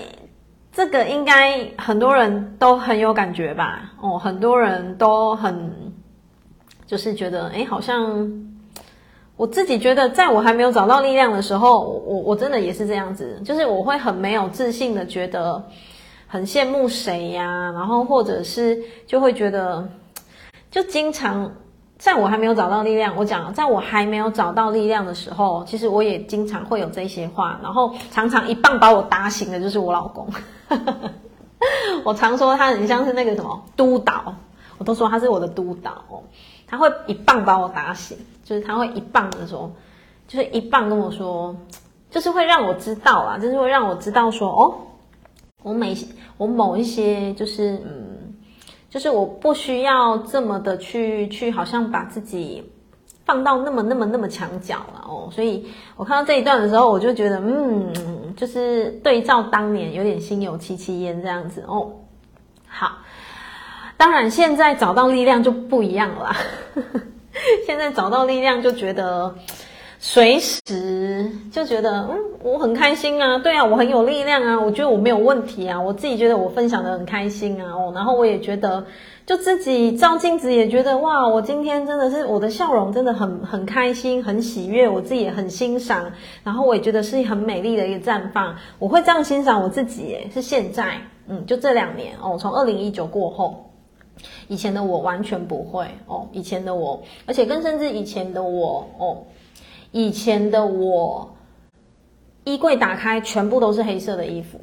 [0.72, 3.92] 这个应该很多人都很有感觉吧？
[4.02, 5.92] 哦，很多人都很
[6.86, 8.30] 就是觉得，哎，好像
[9.38, 15.64] 我自己觉得，在我还没有找到力量的时候，我我真的也是这样子，就是我会很没有自信的，觉得
[16.26, 19.88] 很羡慕谁呀，然后或者是就会觉得，
[20.70, 21.50] 就经常。
[21.98, 30.28] 在我还没有找到力量，我讲，在我还没有找到力量的时候，其实我也经常会有这些话，然后常常一棒把我打醒的就是我老公。
[32.04, 34.32] 我常说他很像是那个什么督导，
[34.78, 36.04] 我都说他是我的督导。
[36.68, 38.16] 他会一棒把我打醒，
[38.48, 39.70] 就是他会一棒的说，
[40.26, 41.54] 就是一棒跟我说，
[42.10, 44.74] 就是会让我知道啊，就是会让我知道说，哦，
[45.62, 45.94] 我每
[46.36, 48.14] 我某一些就是嗯。
[48.90, 52.64] 就是我不需要这么的去去，好像把自己
[53.26, 55.28] 放到那么那么那么墙角了哦。
[55.30, 57.92] 所以我看到这一段的时候，我就觉得，嗯，
[58.34, 61.92] 就是对照当年有点心有戚戚焉这样子哦。
[62.66, 62.96] 好，
[63.98, 66.34] 当然现在找到力量就不一样了，
[67.66, 69.34] 现在找到力量就觉得。
[70.00, 78.86] 随时就觉得，嗯，我很开心啊，对啊，我很有力量啊，我觉得我没有问题啊，我自己觉得我分享得很开心啊，哦，然后我也觉得，
[79.26, 86.12] 就自己照镜子也觉得，哇，我今天真的是我的笑容真的很很开心，很喜悦，我自己也很欣赏，
[86.44, 93.67] 然后我也觉得是很美丽的一个绽放，我会这样欣赏我自己，是现在，嗯，就这两年哦，从二零一九过后，
[94.48, 99.22] 以前的我完全不会哦，以前的我，而且更甚至以前的我哦。
[99.90, 101.34] 以前的我，
[102.44, 104.60] 衣柜打开全部都是黑色的衣服。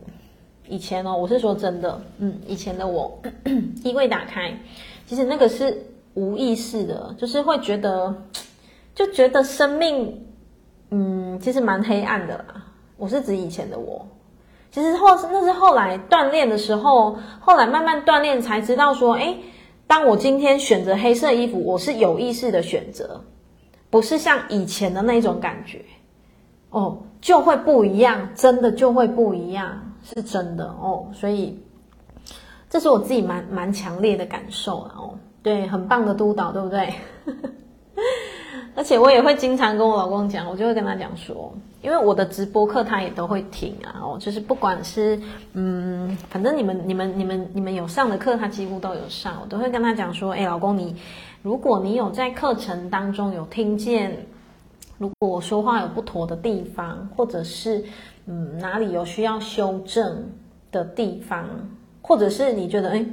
[0.67, 3.19] 以前哦，我是说真的，嗯，以前的我，
[3.83, 4.55] 衣柜打开，
[5.07, 5.83] 其实那个是
[6.13, 8.15] 无意识的，就是会觉得，
[8.93, 10.25] 就觉得生命，
[10.91, 12.65] 嗯，其实蛮黑暗的啦。
[12.97, 14.07] 我是指以前的我，
[14.75, 19.37] 其实后那是后来锻炼的时候，后来慢慢锻炼才知道说，诶，
[19.87, 23.23] 当我今天选择黑色衣服，我是有意识的选择。
[23.89, 25.79] 不是像以前的那种感觉，
[26.71, 31.07] 哦，就会不一样，真的就会不一样，是真的哦。
[31.13, 31.57] 所以，
[32.69, 35.17] 这是我自己蛮蛮强烈的感受哦。
[35.41, 36.93] 对，很棒的督导，对不对？
[38.75, 44.01] 而且我也会经常跟我老公讲，我就会跟他讲说，因为我的直播课他也都会听啊。
[44.03, 45.17] 哦，就是不管是
[45.53, 50.95] 嗯，反正你们、你们、你们、你们有上的课，他几乎都有上，我都会跟他讲说，哎，老公你。
[51.41, 54.25] 如果你有在课程当中有听见，
[54.97, 57.83] 如果我说话有不妥的地方，或者是
[58.25, 60.27] 嗯哪里有需要修正
[60.71, 61.47] 的地方，
[62.01, 63.05] 或者是你觉得诶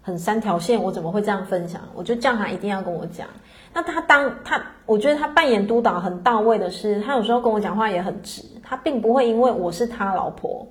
[0.00, 1.82] 很三条线，我怎么会这样分享？
[1.94, 3.26] 我就叫他一定要跟我讲。
[3.72, 10.66] 那他当他我觉得他扮演督导很到位的是，他有时候跟我讲话也很直，他并不会因为我是他老婆，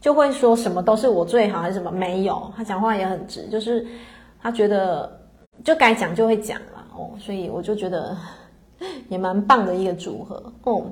[0.00, 3.86] 就会说什么都是我最好还是什么，没有，他讲话也很直，就是
[4.40, 5.16] 他觉得。
[5.64, 8.16] 就该讲就会讲了哦，所以我就觉得
[9.10, 10.86] 也蛮棒的一个组合哦。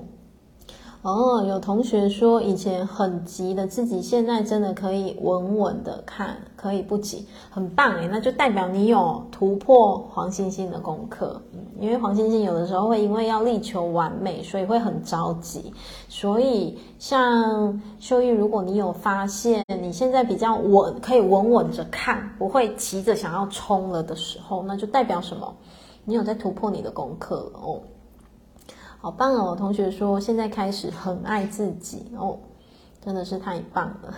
[1.02, 11.40] 哦，有同学说以前很急的自己，现在真的可以稳稳的看，可以不急，很棒诶，那就代表你有突破黄星星的功课。
[11.52, 15.72] 嗯，因为黄星星有的时候会因为要力求完美，所以会很着急。
[16.08, 25.54] 所以像秀玉，如果你有发现你现在比较稳，可以稳稳着看，不会急着想要冲了的时候，那就代表什么？
[26.04, 27.80] 你有在突破你的功课哦。
[28.98, 29.54] 好棒哦！
[29.56, 32.38] 同学说现在开始很爱自己哦，
[33.04, 34.14] 真的是太棒了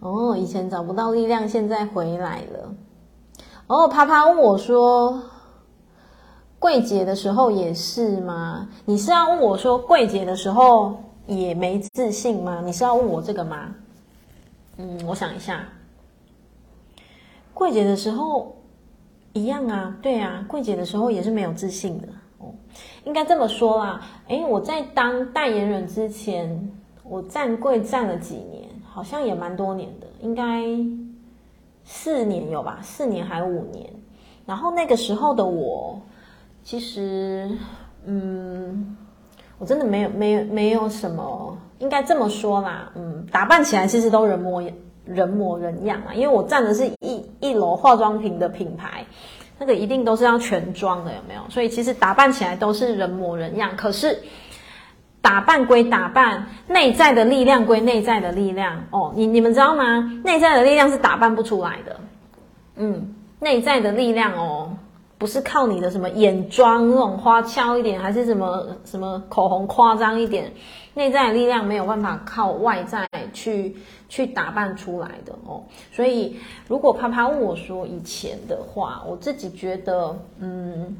[0.00, 0.36] 哦！
[0.36, 2.74] 以前找不到力量，现在回来了
[3.68, 3.88] 哦。
[3.88, 5.22] 啪啪问我说
[6.58, 8.68] ：“柜姐的时候也是吗？
[8.84, 12.60] 你是要问我说柜姐的时候也没自信吗？
[12.62, 13.74] 你是要问我这个吗？”
[14.76, 15.66] 嗯，我想一下，
[17.54, 18.56] 柜姐的时候
[19.32, 22.08] 一样啊，对啊，柜姐的时候也是没有自信的
[22.38, 22.52] 哦。
[23.04, 26.70] 应该这么说啦，诶，我在当代言人之前，
[27.02, 30.62] 我站柜站了几年，好像也蛮多年的，应该
[31.84, 33.88] 四年有吧，四年还五年。
[34.46, 36.00] 然后那个时候的我，
[36.62, 37.50] 其实，
[38.04, 38.96] 嗯，
[39.58, 44.62] 我真的没有没有没有什么，应该这么说啦，嗯，打扮起来其实都人模
[45.04, 49.04] 人模人样啊，因为我站的是一一楼化妆品的品牌。
[49.58, 51.40] 那个一定都是要全妆的，有没有？
[51.48, 53.70] 所以其实打扮起来都是人模人样。
[53.76, 54.22] 可是
[55.20, 59.12] 打扮归打扮，内在的力量归内在的力量哦。
[59.14, 60.20] 你你们知道吗？
[60.24, 62.00] 内在的力量是打扮不出来的。
[62.76, 64.76] 嗯，内在的力量哦，
[65.16, 70.52] 不是靠你的什么眼妆那种花俏一点，还是什么什么口红夸张一点。
[70.94, 73.76] 内在的力量没有办法靠外在去
[74.08, 76.36] 去打扮出来的哦，所以
[76.68, 80.96] 如果啪啪问我说以前的话，我自己觉得，嗯，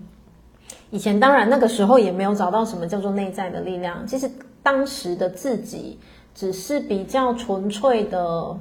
[0.90, 4.28] 以前当然那个时候也没有找到什么叫做内在的力量，其实
[4.64, 5.96] 当时的自己
[6.34, 8.56] 只是比较纯粹的，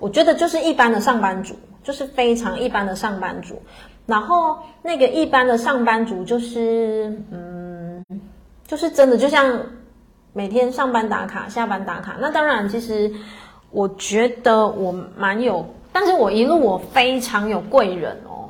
[0.00, 1.54] 我觉得就是一般的上班族，
[1.84, 3.62] 就是非常一般的上班族，
[4.04, 8.04] 然后那个一般的上班族就是，嗯，
[8.66, 9.60] 就是真的就像。
[10.34, 12.16] 每天上班打卡，下班打卡。
[12.18, 13.12] 那当然，其实
[13.70, 18.48] 我觉得我蛮有，但是我一路我非常有贵人哦，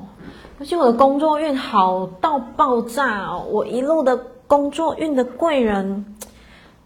[0.61, 4.17] 而且我的工作运好到爆炸哦，我一路的
[4.47, 6.15] 工作运的贵人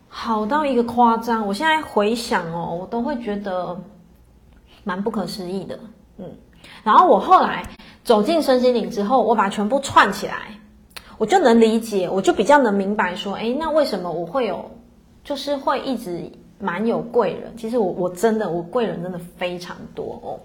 [0.09, 1.47] 好到一个夸张。
[1.47, 3.78] 我现在回想哦，我都会觉得
[4.82, 5.78] 蛮不可思议的。
[6.16, 6.24] 嗯，
[6.82, 7.62] 然后我后来
[8.03, 10.59] 走进身心灵之后，我把全部串起来，
[11.18, 14.70] 我就能理解，我就比较能明白说，诶，那为什么我会有？
[15.27, 20.39] 就是会一直蛮有贵人，其实我我真的我贵人真的非常多哦。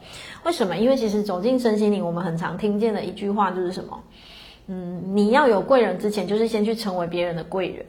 [0.44, 0.76] 为什么？
[0.76, 4.04] 因为其实走进身心灵，我们很常听见的一句话就是什么？
[4.66, 7.86] 嗯，你要有贵人之前，就是先去成为别人的贵人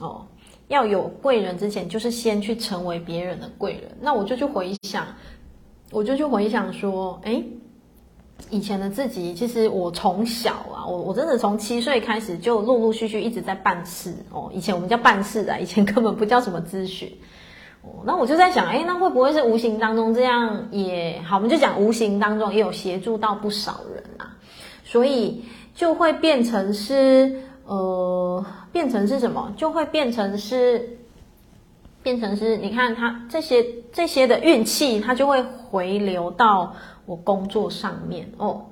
[0.00, 0.26] 哦。
[0.68, 3.82] 要有贵人之前，就是先去成为别人的贵人。
[4.00, 5.06] 那我就去回想，
[5.90, 7.44] 我就去回想说，诶。
[8.50, 14.50] 以前的自己，其实我从小啊，我我真的从七岁开始就陆陆续续一直在办事哦。
[14.52, 17.10] 以前我们叫办事啊， 以前根本不叫什么咨询
[17.82, 18.02] 哦。
[18.04, 21.36] 那我就在想，诶，那会不会是无形当中这样也好？
[21.36, 24.36] 我们就讲无形当中也有协助到不少人啊，
[24.84, 29.52] 所以就会变成是呃，变成是什么？
[29.56, 30.98] 就会变成是
[32.02, 36.74] 变成是，你看他这些这些的运气，它就会回流到。
[37.06, 38.62] 我工作上面哦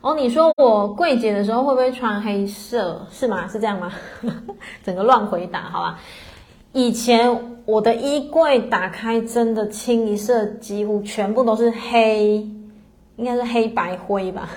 [0.00, 3.06] 哦，你说我柜姐的时候会不会穿黑色？
[3.10, 3.46] 是吗？
[3.46, 3.92] 是这样吗？
[4.82, 6.00] 整个乱回答，好吧。
[6.72, 12.48] 以前我的衣柜打开，真的清一色，几乎全部都是黑，
[13.14, 14.48] 应该是黑白灰吧？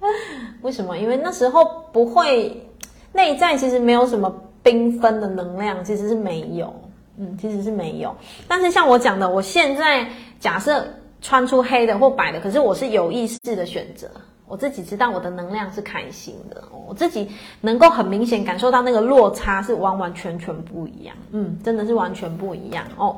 [0.60, 0.98] 为什么？
[0.98, 2.68] 因为那时候不会
[3.14, 4.30] 内在，其实没有什么
[4.62, 6.74] 缤纷的能量，其实是没有，
[7.16, 8.14] 嗯，其实是没有。
[8.46, 10.06] 但是像我讲的，我现在
[10.38, 10.84] 假设。
[11.22, 14.08] 穿出黑的或白的，可是我是有意识的选择，
[14.46, 17.28] 我自己知道我的能量是开心的，我自己
[17.60, 23.16] 能够很明显感受到那个落差是完完全全不一样，嗯，真的是完全不一样哦。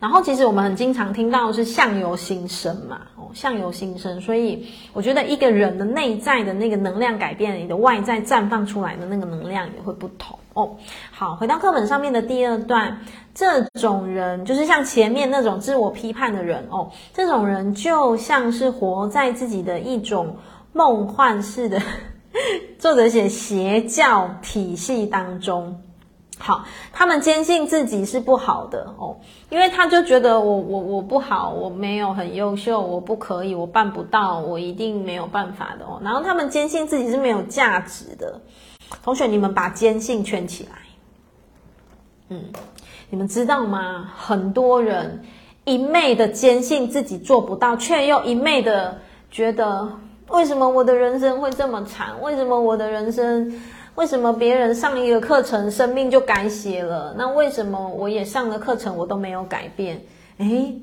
[0.00, 10.76] 然后其实我们很经常听到是相由心生嘛，哦，相由心生，所以我觉得一个人的内在的那个能量改变，你的外在绽放出来的那个能量也会不同哦。
[11.10, 13.00] 好，回到课本上面的第二段。
[13.34, 20.36] 这种人就是像前面那种自我批判的人哦，这种人就像是活在自己的一种
[20.72, 21.80] 梦幻式的，
[22.78, 25.80] 作者写邪教体系当中，
[26.36, 29.16] 好，他们坚信自己是不好的哦，
[29.50, 36.00] 因为他就觉得我我我不好，我没有很优秀，我不可以，我办不到，我一定没有办法的哦。
[36.02, 38.40] 然后他们坚信自己是没有价值的。
[39.02, 40.87] 同学，你们把坚信圈起来。
[42.30, 42.42] 嗯，
[43.10, 44.12] 你们知道吗？
[44.16, 45.22] 很多人
[45.64, 48.98] 一昧的坚信自己做不到，却又一昧的
[49.30, 49.88] 觉得，
[50.28, 52.20] 为什么我的人生会这么惨？
[52.20, 53.60] 为什么我的人生？
[53.94, 57.14] 为什么别人上一个课程，生命就改写了？
[57.18, 60.00] 那为什么我也上了课程，我都没有改变？
[60.38, 60.80] 诶，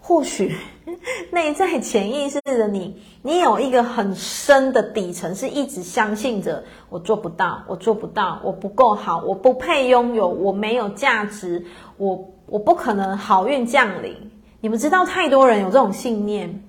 [0.00, 0.56] 或许
[1.30, 11.64] 内在潜意识的你，你有一个很深的底层，是一直相信着我做不到，我做不到，我不够好，我不配拥有，我没有价值，
[11.96, 14.16] 我我不可能好运降临。
[14.60, 16.64] 你们知道，太多人有这种信念。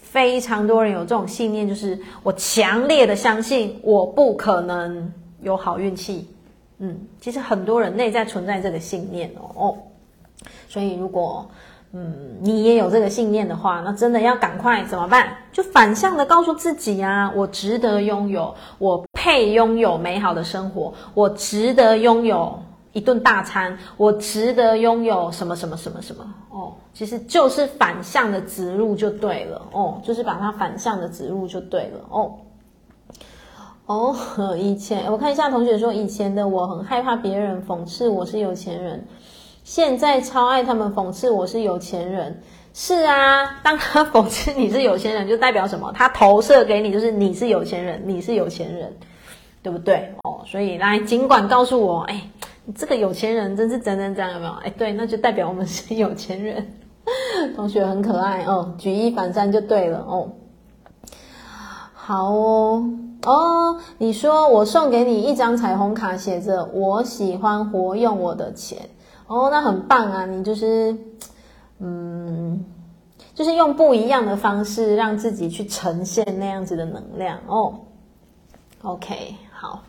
[0.00, 6.26] 非常多人有这种信念，就是我强烈的相信我不可能有好运气。
[6.78, 9.50] 嗯，其实很多人内在存在这个信念哦。
[9.54, 9.76] 哦，
[10.66, 11.50] 所以如果
[11.92, 15.28] 嗯你也有这个信念的话，那真的要赶快怎么办？
[15.52, 22.58] 就反向的告诉自己啊，我值得拥有，我配拥有美好的生活，我值得拥有。
[22.94, 32.32] 一顿大餐，我值得拥有什么什么什么什么哦，其实就是反向的植入就对了哦，就是把它反向的植入就对了哦。
[33.86, 34.16] 哦，
[34.58, 39.06] 以前我看一下同学说，以前的我很害怕别人讽刺我是有钱人，
[39.68, 42.40] 现在超爱他们讽刺我是有钱人。
[42.72, 45.92] 是啊，当他讽刺你是有钱人，就代表什么？
[45.94, 48.96] 他投射给你就是你是有钱人，你是有钱人，
[49.62, 50.14] 对不对？
[50.24, 52.22] 哦，所以来尽管告诉我，哎。
[52.74, 54.52] 这个有钱人真是怎怎怎，有没有？
[54.64, 56.66] 哎，对，那就代表我们是有钱人。
[57.54, 60.30] 同学很可爱哦，举一反三就对了哦。
[61.92, 62.90] 好哦
[63.26, 68.78] 哦，你说我送给你一张彩虹卡，写着“我喜欢活用我的钱”，
[69.28, 70.26] 哦，那很棒啊！
[70.26, 70.96] 你就是
[71.78, 72.64] 嗯，
[73.34, 77.78] 就是用不一样的方式让自己去呈现那样子的能量哦。
[78.82, 79.82] OK，好。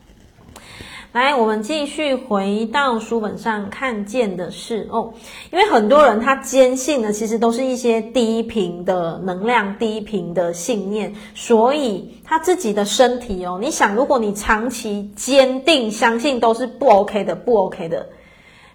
[1.12, 5.12] 来，我们继续回到书本上看见的事哦，
[5.52, 18.08] 因为很多人他坚信的其实都是一些低频的能量、低频的信念，所以他自己的身体哦，你想，如果你长期坚定相信都是不 OK 的、不 OK 的，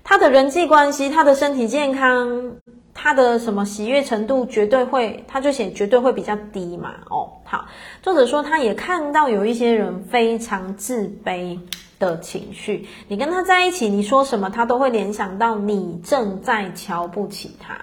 [0.05, 2.53] 他的人际关系、他的身体健康、
[2.95, 6.95] 他的什么喜悦程度绝对会，他就写绝对会比较低嘛。
[7.11, 7.65] 哦，好，
[8.03, 11.59] 作者说他也看到有一些人非常自卑。
[11.97, 17.81] 的情绪，你跟他在一起，你说什么，他都会联想到你正在瞧不起他，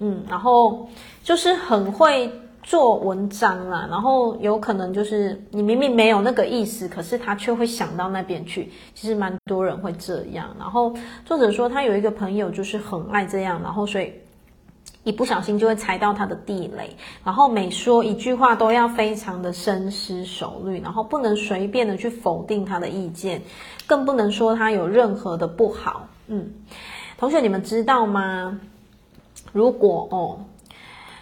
[0.00, 0.86] 嗯，然后
[1.24, 2.30] 就是很会
[2.64, 8.72] 做文章啦，然后有可能就是你明明没有那个意思，可是他却会想到那边去。
[8.94, 10.48] 其实蛮多人会这样。
[10.58, 10.92] 然后
[11.24, 14.12] 作者说他有一个朋友就是很爱这样，然后所以。
[15.02, 23.42] 一不小心就会踩到他的地雷，然后每说一句话都要非常的深思熟虑，然后不能随便的去否定他的意见，
[23.86, 26.08] 更不能说他有任何的不好。
[26.28, 26.50] 嗯，
[27.18, 28.58] 同学你们知道吗？
[29.52, 30.38] 如果哦，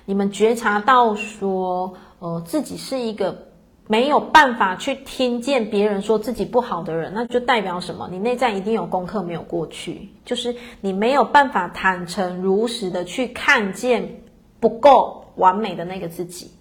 [0.05, 3.49] 你们觉察到说，呃，自己是一个。
[3.89, 8.09] 没有办法去听见别人说自己不好的人，那就代表什么？
[8.11, 14.23] 你内在一定有功课没有过去，就是你没有办法坦诚如实的去看见
[14.61, 16.53] 不够完美的那个自己。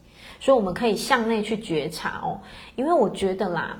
[0.41, 2.41] 所以我们可以向内去觉察哦，
[2.75, 3.77] 因为我觉得啦，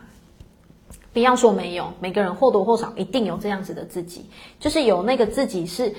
[1.12, 4.28] 不要说没有，每个人或多或少一定有这样子的自己，
[4.59, 5.93] 就是有那个自己是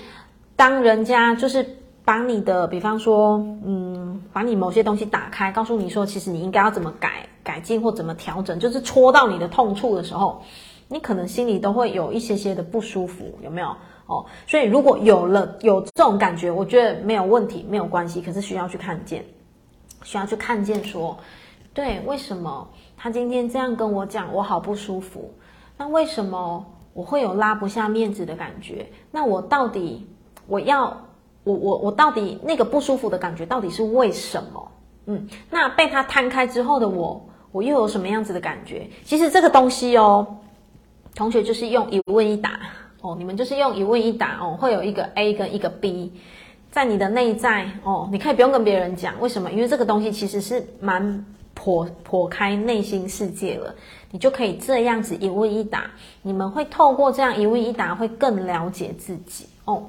[0.56, 1.81] 当人家就是。
[2.04, 10.42] 把你的，比方说，嗯，把你某些东西打开，告诉你说，其实你应该要怎么改、改进或怎么调整，就是戳到你的痛处的时候，
[10.88, 13.68] 你可能心里都会有一些些的不舒服，有没有？
[14.06, 19.24] 哦，所以如果有了有这种感觉，我觉得没有问题，没有关系，可是需要去看见，
[20.02, 21.16] 需要去看见说，
[21.72, 25.32] 对，为什么他今天这样跟我讲，我好不舒服？
[25.78, 28.88] 那为什么我会有拉不下面子的感觉？
[29.12, 30.04] 那我到底
[30.48, 31.00] 我要？
[31.44, 34.68] 我我我到底那个不舒服的感觉到底是为什么？
[35.06, 37.20] 嗯，那被他摊开之后的我，
[37.50, 38.88] 我又有什么样子的感觉？
[39.04, 40.36] 其实这个东西哦，
[41.16, 42.60] 同学就是用一问一答
[43.00, 46.12] 哦，你们就是用一问一答哦，会有一个 A 跟一个 B，
[46.70, 51.26] 在你的内在哦，你可以不用跟别人讲为什么，因为这个东西其实是蛮
[51.56, 53.74] 剖剖开内心世界了，
[54.12, 55.90] 你就可以这样子一问一答，
[56.22, 59.82] 你们会透过这样一问一答，会更了解自己哦。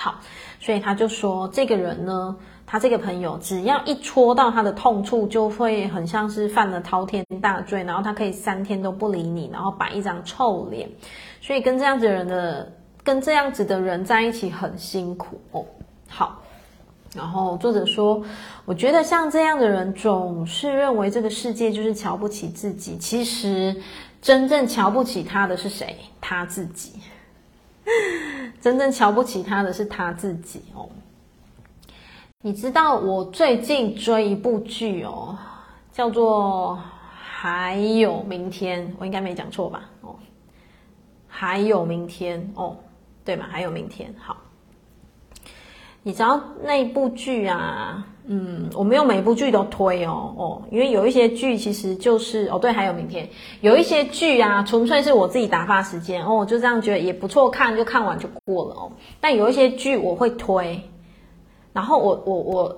[0.00, 0.14] 好，
[0.60, 10.88] 所以他就说，这个人呢，他这个朋友只要一戳到他的痛处，就会很像是犯了滔天大罪，然后他可以三天都不理你，然后摆一张臭脸。
[11.40, 12.72] 所以跟这样子人的，
[13.02, 15.64] 跟这样子的人在一起很辛苦哦。
[16.06, 16.40] 好，
[17.12, 18.22] 然后作者说，
[18.66, 23.74] 我觉得像这样的人总是认为这个世界就是瞧不起自己，其实
[24.22, 25.96] 真正瞧不起他的是谁？
[26.20, 26.92] 他自己。
[28.60, 30.88] 真正瞧不起他的是他自己哦。
[32.40, 35.36] 你知道我最近追一部剧哦，
[35.92, 36.74] 叫做
[37.20, 39.88] 《还有明天》，我应该没讲错吧？
[40.02, 40.14] 哦，
[41.26, 42.76] 还有明天哦，
[43.24, 43.46] 对吗？
[43.50, 44.36] 还有明天，好。
[46.02, 48.06] 你知道那部剧啊？
[48.30, 53.26] 嗯，我没有每一部剧都推哦哦，因为有一些剧其实就是哦，对，还有明天
[53.62, 58.92] 有一些剧啊，纯粹是我自己打发时间哦，就这样觉得也不错看，就看完就过了哦。
[59.18, 60.78] 但有一些剧我会推，
[61.72, 62.76] 然后我我我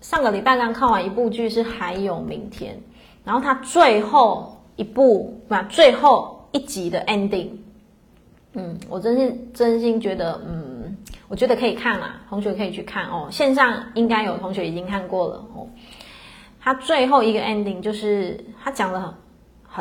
[0.00, 2.76] 上个礼拜刚看完一部剧是还有明天，
[3.24, 7.50] 然后它最后一部嘛，最后一集的 ending，
[8.54, 10.67] 嗯，我真是真心觉得嗯。
[11.28, 13.28] 我觉得可以看啦，同学可以去看哦。
[13.30, 15.68] 线上应该有同学已经看过了哦。
[16.58, 19.14] 他最后一个 ending 就是他讲了很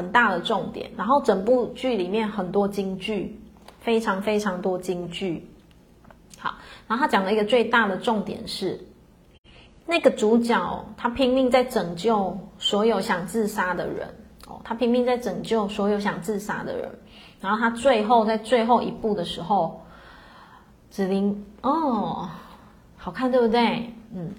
[0.03, 3.39] 很大的重点，然后整部剧里面很多金句，
[3.79, 5.49] 非常非常多金句。
[6.37, 8.85] 好，然后他讲了一个最大的重点是，
[9.85, 14.05] 那个主角他拼命在拯救所有想自杀的人
[14.47, 16.91] 哦，他拼命在拯救所有想自杀的人，
[17.39, 19.81] 然后他最后在最后一步的时候。
[20.89, 22.29] 子琳哦，
[22.97, 23.93] 好看对不对？
[24.15, 24.33] 嗯，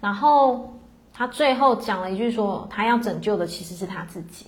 [0.00, 0.72] 然后
[1.12, 4.46] 他最后讲了一句说，他要拯救的其实是他自己。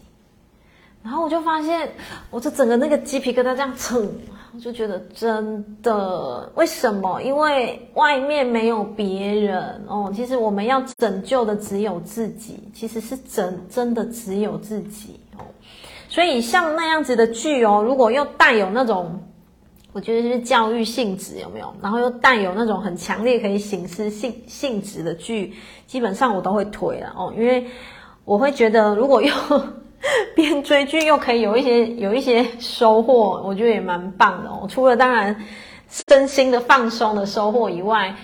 [1.03, 1.91] 然后我就发现，
[2.30, 4.09] 我这整个那个鸡皮疙瘩这样蹭，
[4.55, 7.20] 我就觉得真的，为什么？
[7.22, 10.12] 因为外面没有别人哦。
[10.14, 15.43] 其实我们要拯救的只有自己，其实是真真的只有自己哦。
[16.09, 19.20] 所以像那样子的剧哦，如果又带有那种。
[19.93, 21.74] 我觉得是教育性质有没有？
[21.82, 25.53] 然后又带有那种很强烈可以醒思性性质的剧，
[25.86, 27.66] 基本上我都会推了哦，因为
[28.24, 29.30] 我会觉得如果又
[30.34, 34.66] 边追剧又可以有一些有一些收获，我觉得也蛮棒的哦。
[34.66, 35.36] 除了当然
[36.09, 38.14] 身心的放松的收获以外，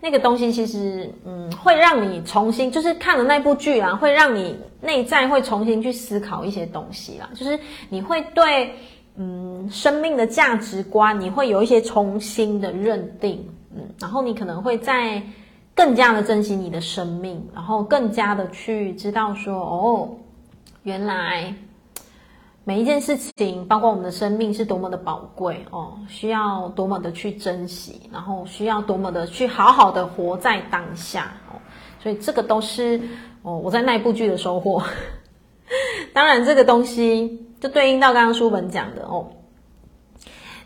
[0.00, 7.56] 那个东西其实嗯会让你重新就是看了那部剧啦，会让你内在会重新去思考一些东西啦，就是
[7.88, 8.74] 你会对。
[9.16, 15.22] 嗯，生命的价值观，你会有一些重新的认定，嗯，然后你可能会在
[15.72, 20.10] 更加的珍惜你的生命，然后更加的去知道说，哦，
[20.82, 21.54] 原来
[22.64, 31.54] 每一件事情，包括我们的生命是多么的宝贵哦，需要多么的去珍惜，然后需要多么的去好好的活在当下哦，
[32.02, 33.00] 所以这个都是
[33.42, 34.82] 哦我在那部剧的收获。
[36.12, 37.40] 当然，这个东西。
[37.64, 39.26] 就对应到刚刚书本讲的哦，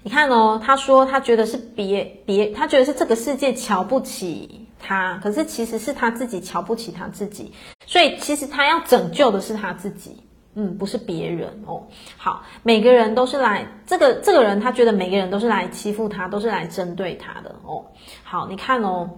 [0.02, 7.52] 你看哦，他说他觉得是别别，他觉得是这个世界瞧不起他，可是其实是他自己瞧不起他自己，
[7.86, 10.24] 所以其实他要拯救的是他自己，
[10.54, 11.84] 嗯，不是别人哦。
[12.16, 17.84] 好，每个人都是来这个这个人，他觉得每个人都是来欺负他，都是来针对他的哦。
[18.24, 19.08] 好，你看哦，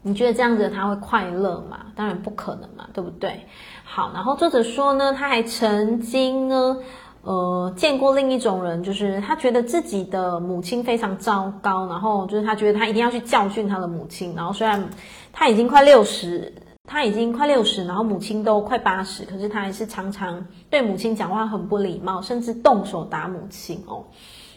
[0.00, 1.88] 你觉得这样子他会快乐吗？
[1.94, 3.46] 当然不可能嘛，对不对？
[3.88, 6.76] 好，然后作者说呢，他还曾经呢，
[7.22, 14.90] 呃，见过另一种人，就是他觉得自己的母亲非常糟糕，然后就是他觉得他一定要去教训他的母亲，然后虽然
[15.32, 16.52] 他已经快六十，
[16.84, 24.04] 他已经快六十，然后母亲都快八十，可是他还是常常对母亲讲话很不礼貌，甚至动手打母亲哦，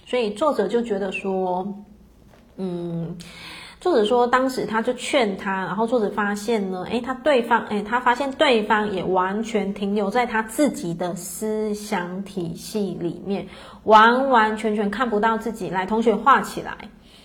[0.07, 1.65] 所以作者就觉得说，
[2.57, 3.15] 嗯。
[3.79, 13.47] 作者说，当时他就劝他，然后作者发现呢，诶，他对方，诶，他发现对方也完全停留在他自己的思想体系里面，
[13.85, 15.69] 完完全全看不到自己。
[15.69, 16.77] 来，同学画起来，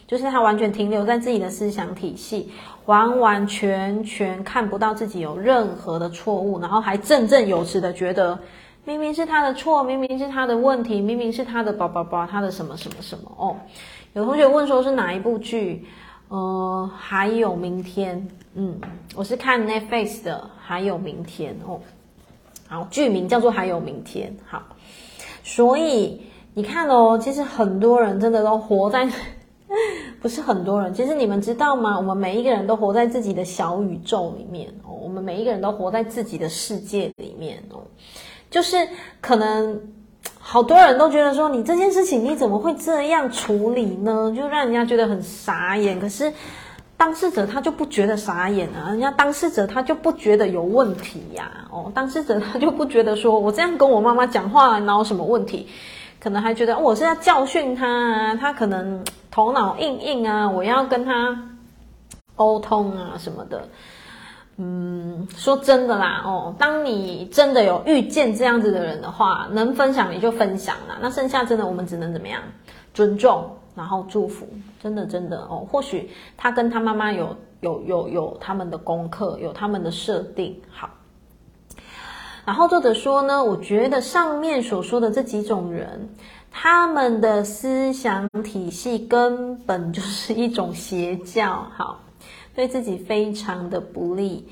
[0.07, 2.52] 就是他完全停留在自己的思想体系，
[2.86, 8.38] 完完全全看不到自己有任何的错误，然后还振振有词的觉得
[8.84, 13.57] 明明是他的错，明明是他的问题，明明是他的宝宝宝，他的什么什么什么哦。
[14.12, 15.84] 有同学问说，是哪一部剧？
[16.35, 18.76] 呃，还有明天，嗯，
[19.14, 21.78] 我是看 Netflix 的，还有明天哦。
[22.66, 24.32] 好，剧名叫做《还有明天》。
[24.45, 24.61] 好，
[25.45, 26.22] 所以
[26.55, 29.09] 你看哦，其实很多人真的都活在，
[30.20, 31.97] 不是很多人，其实你们知道吗？
[31.97, 37.80] 我们每一个人都活在自己的小宇宙里面哦，我们每一个人都活在自己的世界里面哦，
[38.51, 38.76] 就是
[39.20, 39.80] 可能。
[40.47, 44.30] 好多人都觉得说，你这件事情你怎么会这样处理呢？
[44.36, 45.99] 就让人家觉得很傻眼。
[45.99, 46.34] 可是
[46.99, 51.66] 当事者他就不觉得傻眼啊，人家当事者他就不觉得有问题呀。
[51.70, 55.66] 哦，当事者他就不觉得说我这样跟我妈妈讲话，哪有什么问题？
[56.20, 61.55] 可能还觉得我是要教训他啊，他可能头脑硬硬啊，我要跟他
[62.36, 63.68] 沟通啊什么的。
[64.57, 70.96] 嗯，说真的啦，哦，当你真的有遇见这样子的人的话，能分享你就分享啦。
[71.00, 72.40] 那剩下真的我们只能怎么样？
[72.92, 74.46] 尊重，然后祝福。
[74.80, 80.57] 真的真的哦，或许他跟他妈妈有有有有他们的功课，有他们的设定。
[80.70, 80.88] 好，
[82.44, 86.09] 然后作者说呢，我觉得上面所说的这几种人，
[86.52, 91.66] 他们的思想体系根本就是一种邪教。
[91.76, 91.98] 好。
[92.55, 94.48] 对自己非常的不利。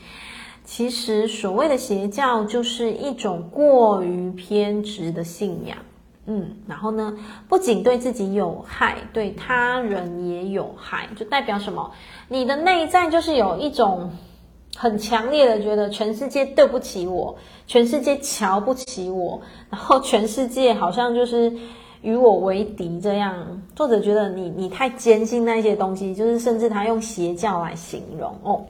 [0.64, 5.78] 其实所谓的邪教，就是一种过于偏执的信仰。
[6.24, 7.16] 嗯，然后呢，
[7.48, 11.08] 不仅对自己有害，对他人也有害。
[11.16, 11.92] 就代表什么？
[12.28, 14.12] 你的内在就是有一种
[14.76, 21.52] 很强烈的觉得，全世界对不起我，全世界瞧不起我，然后全世界好像就是。
[22.02, 28.64] 与我为敌，这样作者觉得你你太坚信那些东西，就是甚至他用邪教来形容哦。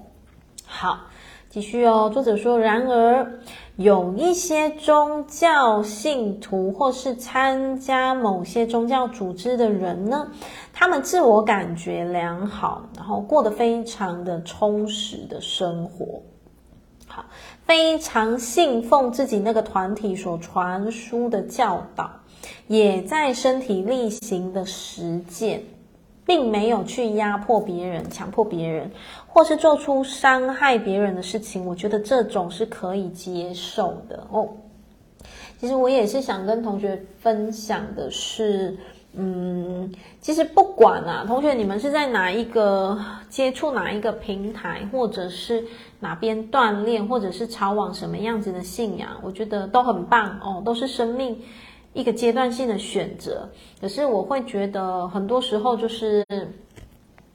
[0.64, 1.00] 好，
[1.50, 2.10] 继续哦。
[2.12, 3.40] 作者说，然而
[3.76, 10.28] 有一些宗教信徒或是参加某些宗教组织的人呢，
[10.72, 16.22] 他们自我感觉良好，然后过得非常的充实的生活，
[17.06, 17.24] 好，
[17.72, 22.10] 非常信奉自己那个团体所传输的教导。
[22.66, 25.62] 也在身体力行的实践，
[26.26, 28.90] 并没有去压迫别人、强迫别人，
[29.26, 31.64] 或是做出伤害别人的事情。
[31.64, 34.46] 我觉得这种是可以接受的哦。
[35.58, 38.76] 其实我也是想跟同学分享的是，
[39.14, 42.98] 嗯，其实不管啊，同学你们是在哪一个
[43.28, 45.62] 接触哪一个平台，或者是
[46.00, 51.38] 哪边锻炼，或者是朝往什么样子的信仰，我觉得都很棒哦，都是生命。
[51.94, 53.46] 一个阶段性的选择，
[53.78, 56.24] 可是我会觉得很多时候就是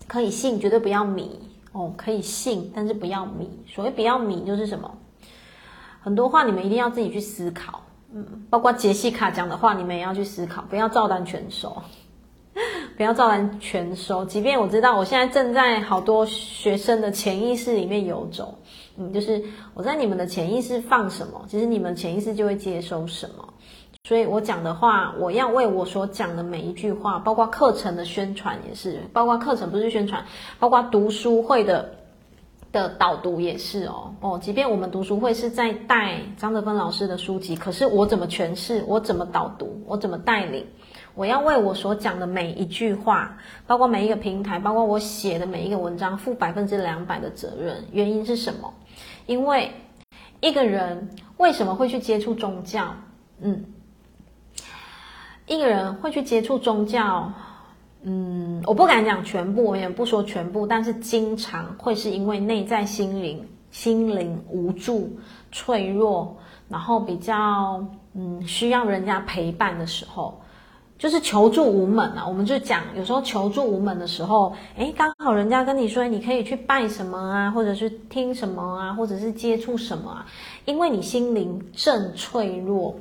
[0.07, 1.39] 可以信，绝对不要迷
[1.73, 1.93] 哦。
[1.95, 3.47] 可以信，但是不要迷。
[3.67, 4.91] 所谓不要迷，就是什么？
[6.01, 7.83] 很多话你们一定要自己去思考。
[8.13, 11.75] 嗯，包括杰西卡讲的话，你们也要去思考，不要照单全收，
[12.95, 14.23] 不要照单全收。
[14.25, 18.57] 即便我知道我现在正在好多学生的潜意识里面游走，
[18.97, 19.43] 嗯，就是
[19.73, 23.53] 我在你们的潜意识放什么，其实你们潜意识就会接收什么。
[24.07, 30.23] 所以我讲的话，我要为我所讲的每一句话，包括课程的宣传也是，包括课程不是宣传，
[30.59, 31.93] 包括读书会的
[32.71, 34.39] 的导读也是哦哦。
[34.41, 40.65] 即便我们读书会是在带张德芬老师的书籍，可是我怎么诠释，我怎么导读，我怎么带领，
[41.15, 47.85] 我要为我所讲的每一句话，包括每一个平台，包括我写的每一个文章，负百分之两百的责任。
[47.91, 48.73] 原因是什么？
[49.25, 49.71] 因为
[50.41, 52.93] 一个人为什么会去接触宗教？
[53.41, 53.65] 嗯。
[55.49, 57.31] 一个人会去接触宗教，
[58.09, 65.11] 嗯，我不敢讲全部，我也不说全部，但是经常会是因为内在心灵心灵无助、
[65.51, 66.37] 脆弱，
[66.69, 70.39] 然后比较嗯需要人家陪伴的时候，
[70.97, 72.25] 就是求助无门啊。
[72.25, 80.25] 我们就讲，有时候求助无门的时候，诶，刚好人家跟你说，你可以去拜什么啊，或者是听什么啊，或者是接触什么啊，
[80.63, 82.95] 因为你心灵正脆弱，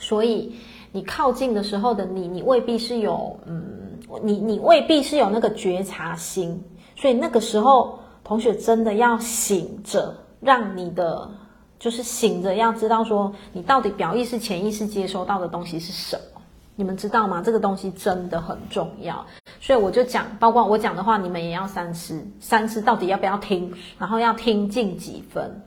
[0.00, 0.56] 所以。
[0.96, 6.64] 你靠近的时候的你，你未必是有，嗯，你你未必是有那个觉察心，
[6.96, 11.30] 所以那个时候，同学真的要醒着，让你的
[11.78, 16.40] 就是醒着，要知道说你到底表意识、潜意识接收到的东西是什么，
[16.76, 17.42] 你们知道吗？
[17.44, 19.22] 这个东西真的很重要，
[19.60, 25.62] 所以我就讲，包括我讲的话，你们也要三思，三思到底要不要听，然后要听进几分，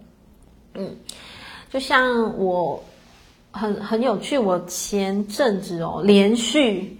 [0.73, 0.97] 嗯，
[1.69, 2.83] 就像我。
[3.51, 6.97] 很很有趣，我前阵子哦，连续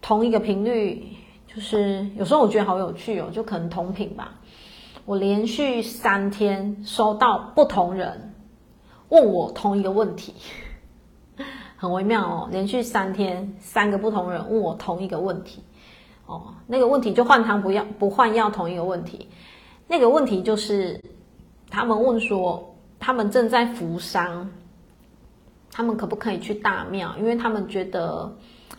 [0.00, 1.02] 同一个频率，
[1.52, 4.32] 就是有时候我觉得好有趣哦，就可能同频吧。
[5.04, 8.34] 我连续三天收到不同人
[9.08, 10.34] 问我同一个问题，
[11.76, 12.48] 很微妙哦。
[12.50, 15.62] 连续三天，三个不同人问我同一个问题，
[16.26, 19.28] 哦，那个问题就换汤不要不换药，同一个问题。
[19.88, 21.00] 那个问题就是
[21.70, 24.48] 他们问说，他们正在服伤。
[25.76, 27.14] 他们可不可以去大庙？
[27.18, 28.34] 因为他们觉得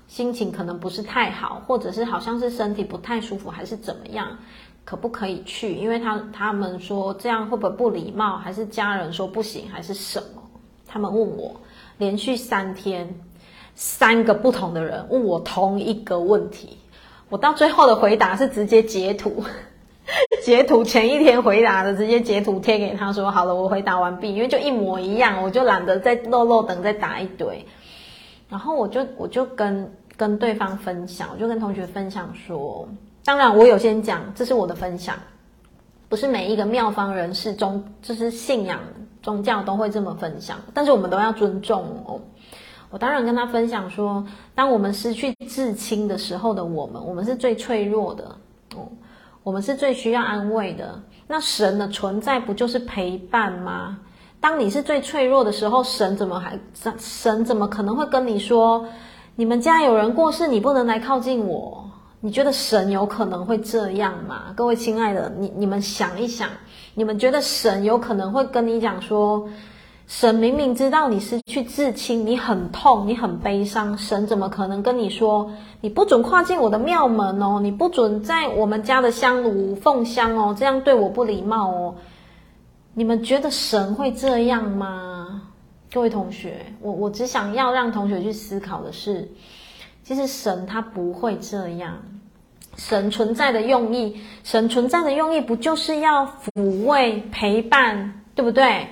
[0.07, 4.35] 心情可能不是太好，或者是好像是身体不太舒服，还是怎么样？
[4.83, 5.75] 可不可以去？
[5.75, 8.37] 因为他他们说这样会不会不礼貌？
[8.37, 9.69] 还是家人说不行？
[9.69, 10.41] 还是什么？
[10.87, 11.55] 他们问我，
[11.99, 13.07] 连续三天，
[13.75, 16.79] 三个不同的人问我同一个问题，
[17.29, 19.43] 我到最后的回答是直接截图，
[20.43, 27.66] 截图前一天回答的，直接截图贴给他说，好了，我回答完毕，因为就一模一样，我就懒得再漏漏等再打一堆，
[28.49, 32.88] 然后我就我就跟跟对方分享，我就跟同学分享说，
[33.26, 35.16] 当然我有先讲，这是我的分享，
[36.08, 38.80] 不是每一个妙方人士中，就是信仰
[39.22, 42.22] 宗教都会这么分享，但是我们都要尊重哦。
[42.89, 48.34] 我当然跟他分享说，当我们失去至亲的时候的我们，我们是最脆弱的，
[49.47, 51.01] 我们是最需要安慰的。
[51.25, 53.97] 那神的存在不就是陪伴吗？
[54.41, 56.59] 当你是最脆弱的时候，神怎么还
[56.97, 58.85] 神怎么可能会跟你说，
[59.37, 61.89] 你们家有人过世，你不能来靠近我？
[62.19, 64.53] 你觉得神有可能会这样吗？
[64.53, 66.49] 各位亲爱的，你你们想一想，
[66.93, 69.47] 你们觉得神有可能会跟你讲说？
[70.08, 73.97] 神明明知道你失去至亲，你很痛，你很悲伤。
[73.97, 75.51] 神怎么可能跟你说，
[75.82, 81.95] 你不准跨进我的庙门哦，你不准在我们家的香炉奉香哦，这样对我不礼貌哦？
[82.93, 85.41] 你们觉得神会这样吗？
[85.91, 89.30] 各位同学，我我只想要让同学去思考的是，
[90.03, 91.97] 其实神他不会这样。
[92.78, 98.88] 神存在的用意，神存在的用意不就是要抚慰、陪伴，对不对？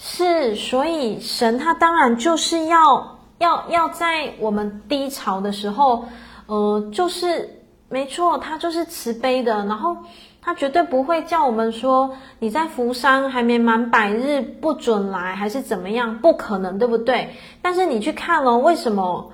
[0.00, 6.04] 是，所以神他当然就是要要要在我们低潮的时候，
[6.46, 9.96] 呃，就是没错，他就是慈悲的，然后
[10.40, 17.34] 他绝对不会叫我们说你在福山还没满百日不准来，还是怎么样，不可能，对不对？
[17.60, 19.30] 但是你去看哦，为什么？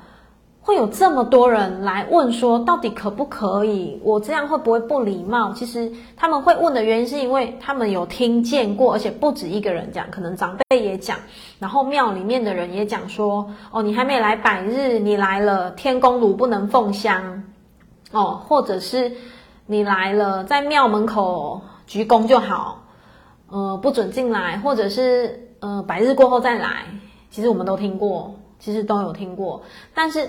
[0.64, 4.00] 会有这么多人来问说，到底可不可以？
[4.02, 5.52] 我这样会不会不礼貌？
[5.52, 11.18] 其实他们会问的原因，是因为他们有听见过，而且不止一个人讲，可能长辈也讲，
[11.58, 17.44] 然后庙里面的人也讲说，哦，你还没来百日，你来了，天公炉不能奉香，
[18.12, 19.12] 哦，或者是
[19.66, 22.80] 你来了，在庙门口鞠躬就好，
[23.50, 26.86] 呃，不准进来，或者是呃，百日过后再来。
[27.30, 29.60] 其实我们都听过，其实都有听过，
[29.94, 30.26] 但是。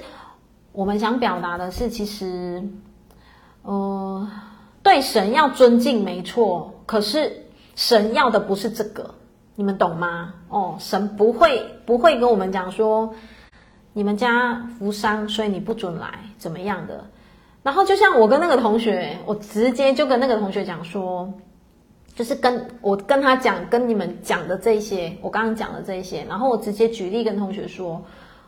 [0.75, 2.61] 我们想表达的是，其实，
[3.61, 4.29] 呃，
[4.83, 7.45] 对神要尊敬没错，可是
[7.75, 9.15] 神要的不是这个，
[9.55, 10.33] 你们懂吗？
[10.49, 13.13] 哦，神不会不会跟我们讲说，
[13.93, 17.05] 你们家服丧，所以你不准来，怎么样的？
[17.63, 21.33] 然后就像我跟那个同学，我直接就跟那个同学讲说，
[22.13, 28.03] 就是跟我跟他讲，跟你们讲的这些，我刚刚讲的这些，然后我直接举例跟同学说。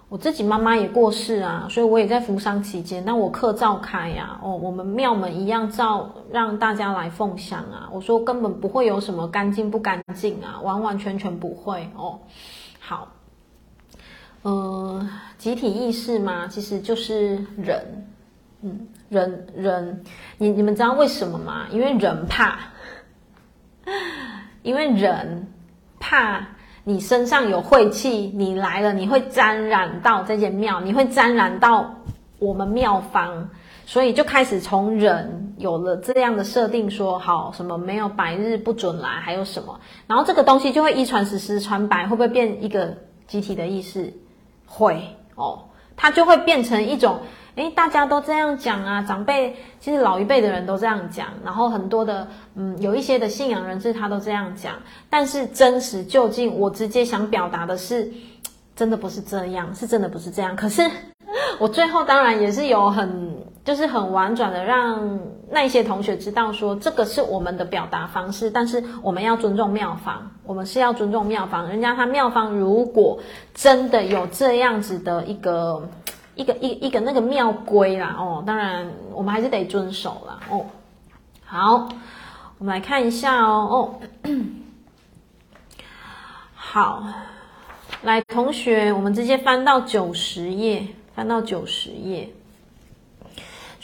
[0.10, 7.90] 我自己妈妈也过世啊，所以我也在服丧期间，那我课照开呀，哦，我们庙门一样照让大家来奉香啊。
[7.92, 12.20] 我说根本不会有什么干净不干净啊，完完全全不会哦。
[12.80, 13.10] 好，
[14.44, 18.08] 呃，集体意识嘛，其实就是人，
[18.62, 20.04] 嗯，人人，
[20.38, 21.68] 你你们知道为什么吗？
[21.70, 22.60] 因为人怕，
[24.64, 25.52] 因为人
[26.00, 26.48] 怕。
[26.88, 31.94] 你身上有晦气，你来了，你会沾染到这间庙，你会沾染到
[32.40, 33.50] 我们庙方，
[33.86, 42.96] 所以就开始从人有了这样的设定说，好什么没有白日不准来，还有什么，然后这个东西就会一传十，十传百，会不会变一个
[43.28, 44.14] 集体的意识？
[44.66, 45.02] 会
[45.36, 45.66] 哦，
[45.98, 47.20] 他就会变成一种。
[47.56, 54.76] 诶，大家都这样讲啊，长辈其实老一辈的人都这样讲，然后很多的嗯，有一些的信仰人士他都这样讲，
[55.10, 58.14] 但是真实究竟，我直接想表达的是，
[58.76, 60.56] 真的不是这样，是真的不是这样。
[60.56, 60.88] 可是
[61.58, 63.36] 我最后当然也是有很
[63.68, 65.20] 就是很婉转的让
[65.52, 73.20] 那些同学知道说，这个是我们的表达方式，但是我们要尊重妙方，我们是要尊重妙方，人家他妙方如果
[73.54, 75.90] 真的有这样子的一个。
[76.38, 80.68] 一个一一个那个庙规啦，哦，当然我们还是得遵守啦，哦。
[81.44, 81.90] 好，
[82.60, 84.34] 我们来看一下哦，哦，
[86.54, 87.04] 好，
[88.04, 92.32] 来同学，我们直接翻到九十页，翻到九十页。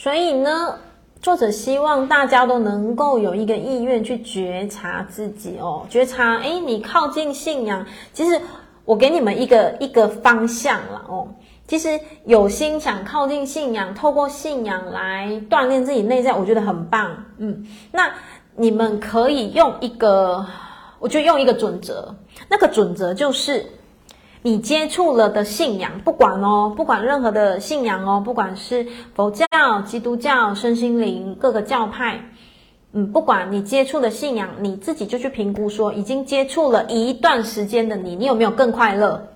[0.03, 0.77] 所以呢，
[1.21, 8.37] 作者希望大家都能够有一个意愿去觉察自己哦，觉察，诶，你靠近信仰，其实
[8.83, 11.25] 我给你们一个一个方向了哦。
[11.69, 17.09] 其实有心想靠近信仰，透过信仰来锻炼自己内在，我觉得很棒。
[17.37, 18.11] 嗯，那
[18.57, 20.45] 你们可以用一个，
[20.99, 22.13] 我觉得用一个准则，
[22.49, 23.65] 那个准则就是，
[24.45, 28.85] 你接触了的信仰，不管哦，不管任何的信仰哦，不管是
[29.15, 29.45] 佛教、
[29.85, 32.19] 基督教、身心灵各个教派，
[32.91, 39.29] 嗯，不管你接触的信仰，你自己就去评估说，已经接触了一段时间的你，你有没有更快乐？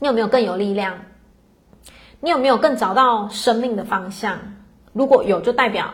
[0.00, 0.98] 你有没有更有力量？
[2.20, 4.38] 你有没有更找到生命的方向？
[4.92, 5.88] 如果有，就代表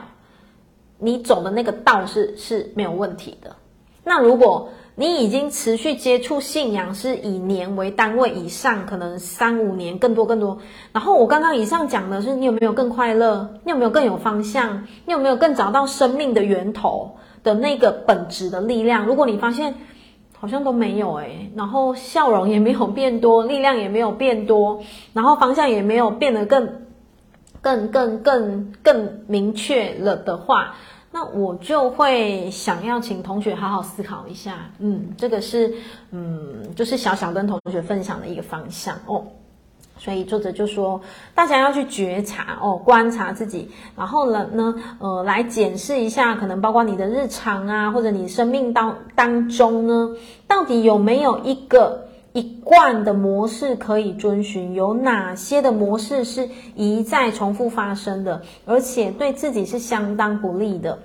[0.99, 3.55] 你走的那个道是是没有问题的。
[4.03, 10.59] 那如果你已经持续接触信仰是以年为单位以上，可能三五年更多更多。
[10.93, 13.55] 然后我刚刚以上讲的是你有没有更快乐？
[13.65, 14.87] 你有没有更有方向？
[15.07, 19.07] 你有没有更找到生命的源头的那个本质的力量？
[19.07, 19.75] 如果你发现
[20.39, 24.83] 好像都没有诶，然后笑容也没有变多，力量也没有变多，
[25.15, 26.83] 然后方向也没有变得更
[27.63, 30.75] 更更更更明确了的话。
[31.15, 35.75] 那我就会想要请同学好好思考一下，嗯，这个是，
[36.11, 39.23] 嗯，就是小小跟同学分享的一个方向哦。
[39.99, 41.01] 所以作者就说，
[41.33, 50.17] 大家要去觉察哦，观察自己，然后呢，呢，呃，来检视一下，可能包括你的日常啊，或者你生命当当中呢，
[50.49, 52.02] 到底有没有一个
[52.33, 54.73] 一贯的模式可以遵循？
[54.73, 60.99] 有哪些的模式是一再重复发生的，而且对自己是相当不利的？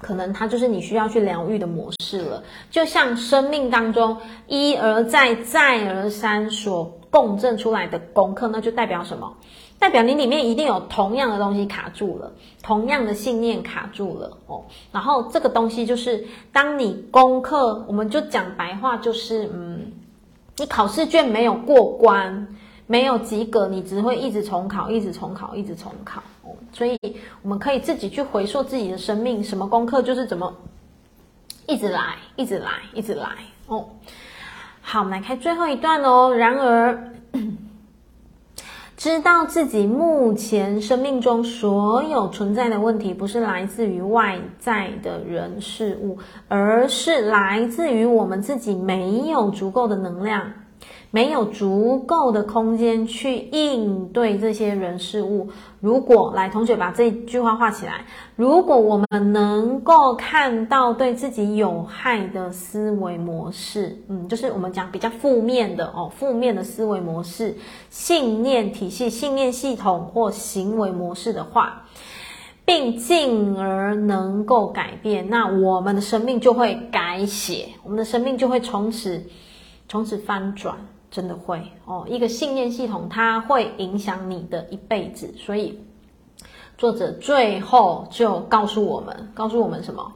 [0.00, 2.42] 可能它就是你需要去疗愈的模式了。
[2.70, 4.16] 就像生命当中
[4.48, 9.36] 一而再、再而三所共振出来的功课，那就代表什么？
[9.78, 12.32] 代表你里面一定有同样的东西卡住了，
[12.64, 14.64] 同样的信念卡住了哦。
[14.90, 19.92] 然后这个东西就是，当你功课，我们就讲白话，就是嗯。
[20.58, 22.46] 你考试卷没有过关，
[22.86, 26.22] 没有及格，你只会一直重考，一直重考，一直重考。
[26.72, 26.98] 所以
[27.42, 30.52] 我们可以自己去回溯自己的生命，什么功课就是怎么
[31.66, 33.28] 一直来，一直来，一直来。
[33.68, 33.88] 哦，
[34.80, 36.34] 好，我们来看最后一段哦。
[36.34, 37.12] 然而。
[38.98, 46.18] 知道自己目前生命中所有存在的问题，不是来自于外在的人事物，
[46.48, 50.52] 而是来自于我们自己没有足够的能量。
[51.10, 55.48] 没有足够的空间去应对这些人事物。
[55.80, 58.04] 如果来，同学把这句话画起来。
[58.36, 67.56] 如果我们能够看到对自己有害的思维模式，嗯，就是我们讲比较负面的哦，负面的思维模式、
[67.88, 71.84] 信念体系、信念系统或行为模式的话，
[72.66, 79.24] 并进而能够改变，那我们的生命就会改写，我们的生命就会从此
[79.88, 80.76] 从此翻转。
[81.10, 85.34] 真的会哦，一个信念系统，它会影响你的一辈子。
[85.38, 85.80] 所以，
[86.76, 90.12] 作者最后就告诉我们，告诉我们什么？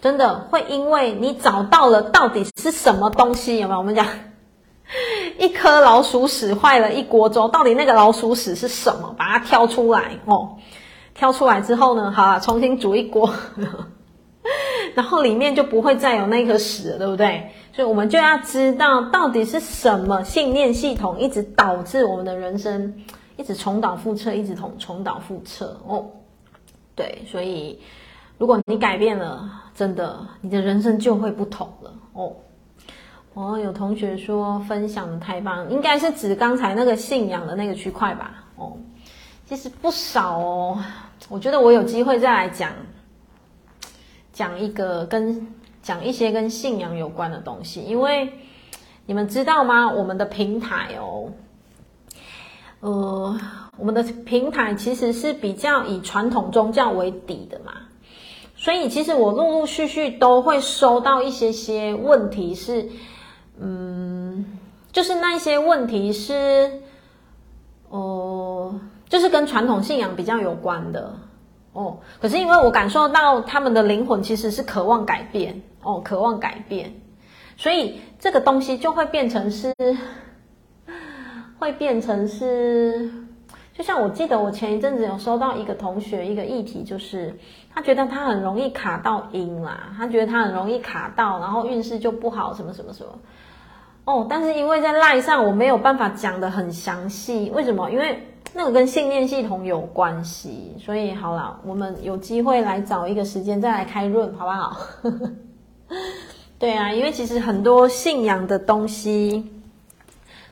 [0.00, 3.78] 真的会因为你找到了到底是什么东西，有没有？
[3.78, 4.06] 我们讲
[5.40, 9.14] 一颗老鼠屎坏了一锅粥，到底那个老鼠屎是什么？
[9.16, 10.58] 把它挑出来哦，
[11.14, 13.30] 挑出来之后呢，好了，重新煮一锅。
[14.94, 17.50] 然后里面就不会再有那颗屎了，对不对？
[17.74, 23.02] 所以我们就要知道到底是什么信念系统一直导致我们的人生
[23.36, 26.06] 一直重蹈覆辙，一直重重蹈覆辙哦。
[26.94, 27.80] 对，所以
[28.38, 32.32] 如果你改变了，真的你的人生就会不同了哦。
[33.32, 38.44] 哦，有同学说分享的太棒，应该是指刚才那个信仰的那个区块吧？
[38.54, 38.76] 哦，
[39.46, 40.78] 其实不少哦。
[41.28, 42.70] 我觉得我有机会再来讲。
[44.32, 45.46] 讲一个跟
[45.84, 48.32] 讲一些跟信仰有关的东西，因为
[49.06, 49.92] 你们知道吗？
[49.92, 51.30] 我们的平台哦，
[52.80, 53.38] 呃，
[53.76, 57.72] 我们的平台其实是比较以传统宗教为底的嘛，
[58.56, 62.88] 所以其实我陆陆续续都会收到一些些问题是，
[63.60, 64.58] 嗯，
[64.90, 66.80] 就是那些问题是，
[67.90, 68.80] 哦、
[69.10, 71.14] 就是跟传统信仰比较有关的。
[71.74, 76.92] 哦，可是因为我感受到他们的灵魂其实是渴望改变哦，渴望改变，
[77.56, 79.72] 所以这个东西就会变成是，
[81.58, 83.10] 会变成是，
[83.72, 87.38] 就像我记得我前一阵子有收到一个同学一个议题，就是
[87.72, 93.10] 他觉得他很容易卡到阴啦，他觉得他很容易卡到，然后运势就不好，什么什么什么。
[94.06, 97.90] 哦，但是因为在赖上我没有办法讲得很详细，为什么？
[97.90, 98.28] 因为。
[98.56, 104.76] 那个跟信念系统有关系，所以好了，我们有机会来找一个时间再来开论，好不好？
[106.58, 109.50] 对啊，因为其实很多信仰的东西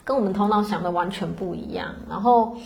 [0.04, 1.94] 跟我们头脑想的完全不一样。
[2.08, 2.56] 然后，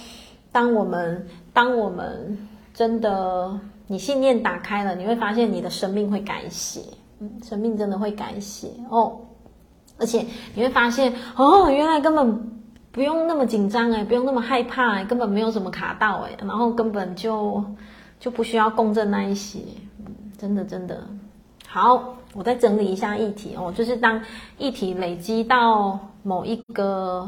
[0.51, 6.81] 当我们当我们真的你信念打开了，你会发现你的生命会改写，
[7.21, 9.21] 嗯，生命真的会改写哦。
[9.99, 10.25] 而且
[10.55, 12.53] 你会发现，哦，原来根本。
[12.93, 17.63] 不用那么紧张哎，不用那么害怕哎，根本没有什么卡到哎，然后根本就
[18.19, 19.59] 就不需要共振那一些，
[20.39, 21.07] 真的真的
[21.69, 22.17] 好。
[22.37, 24.21] 我再整理一下议题哦，就是当
[24.59, 27.27] 议题累积到某一个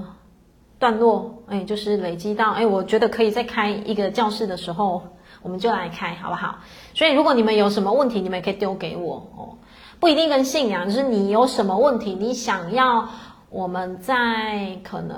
[0.78, 5.02] 段落，哎，就是累积到，哎，我觉得可以再开一个教室的时候，
[5.43, 6.56] 我们就来开，好不好？
[6.94, 9.56] 所以如果你们有什么问题，你们也可以丢给我哦，
[9.98, 13.09] 不一定跟信仰，就是你有什么问题，你想要
[13.48, 15.16] 我们在可能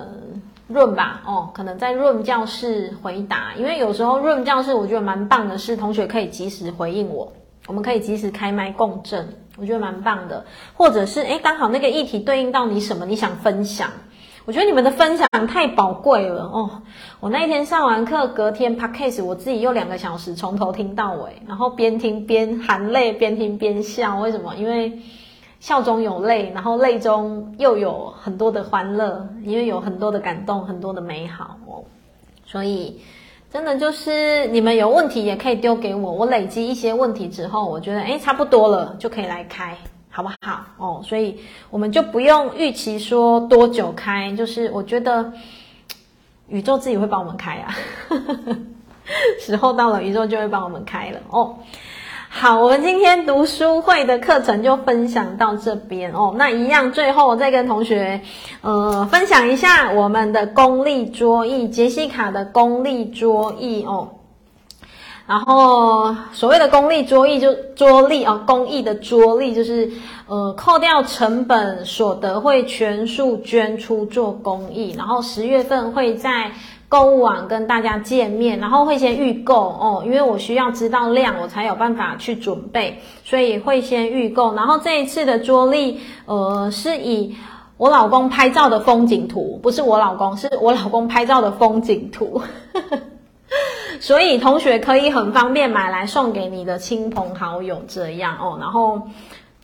[0.69, 7.33] 润吧，哦，可能在润教室回答，因为有时候润教室我觉得蛮棒的是，同学可以及时回应我，
[7.67, 9.29] 我们可以及时开麦共振，
[9.61, 13.91] 我觉得蛮棒的，或者是哎，刚好那个议题对应到你什么，你想分享。
[14.47, 16.83] 我觉得你们的分享太宝贵了哦！
[17.21, 24.19] 我那一天上完课，隔天 Podcast 我自己又两个小时从头听到尾，然后边听边含泪，边听边笑。
[24.19, 24.57] 为什么？
[24.57, 25.03] 因为
[25.61, 31.85] 笑中有泪，然后泪中又有很多的欢乐，因为有很多的感动，很多的美好哦。
[32.47, 33.03] 所以
[33.53, 39.77] 真的就是你们有问题也可以丢给我，我累积一些问题之后，我觉得诶差不多了，就可以来开。
[40.13, 41.01] 好不好哦？
[41.05, 41.39] 所以
[41.71, 45.33] 我们就不用预期说多久开，就是我觉得
[46.49, 47.73] 宇宙自己会帮我们开啊，
[49.39, 51.57] 时候到了，宇宙就会帮我们开了哦。
[52.33, 56.33] 好，我们今天读书会的课程就分享到这边哦。
[56.39, 58.21] 那一样，最后再跟同学
[58.63, 64.11] 呃分享一下我们的功利桌椅，杰西卡的功利桌椅哦。
[65.27, 69.91] 然后所谓的功利桌椅就桌立啊，公益的桌立就是
[70.29, 76.53] 呃扣掉成本所得会全数捐出做公益，然后十月份会在
[76.91, 84.57] 购物网跟大家见面，然后会先预购哦，因为我需要知道量，我才有办法去准备，所以会先预购。
[84.57, 87.37] 然后这一次的桌历呃是以
[87.77, 92.43] 我老公拍照的风景图，不是我老公，是我老公拍照的风景图。
[94.01, 98.59] 所以同学可以很方便买来送给你的亲朋好友，这样哦。
[98.61, 99.03] 然后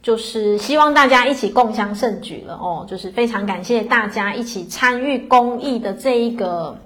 [0.00, 2.86] 就是希望大家一起共襄盛举了哦。
[2.88, 6.78] 就是非常感谢大家一起参与公益的这一个。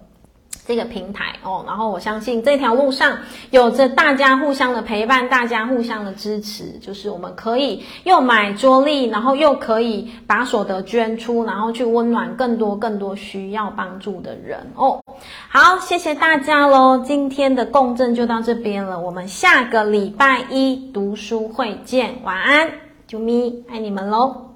[0.70, 3.18] 这个平台哦，然后我相信这条路上
[3.50, 15.02] 有着大家互相的陪伴，大家互相的支持，就是我们可以又买桌立，然后又可以把所得捐出，然后去温暖更多更多需要帮助的人哦。
[15.48, 22.70] 好，谢谢大家喽，今天的共振就到这边了，我们下个礼拜一读书会见，晚安，
[23.08, 24.49] 啾咪，爱你们喽。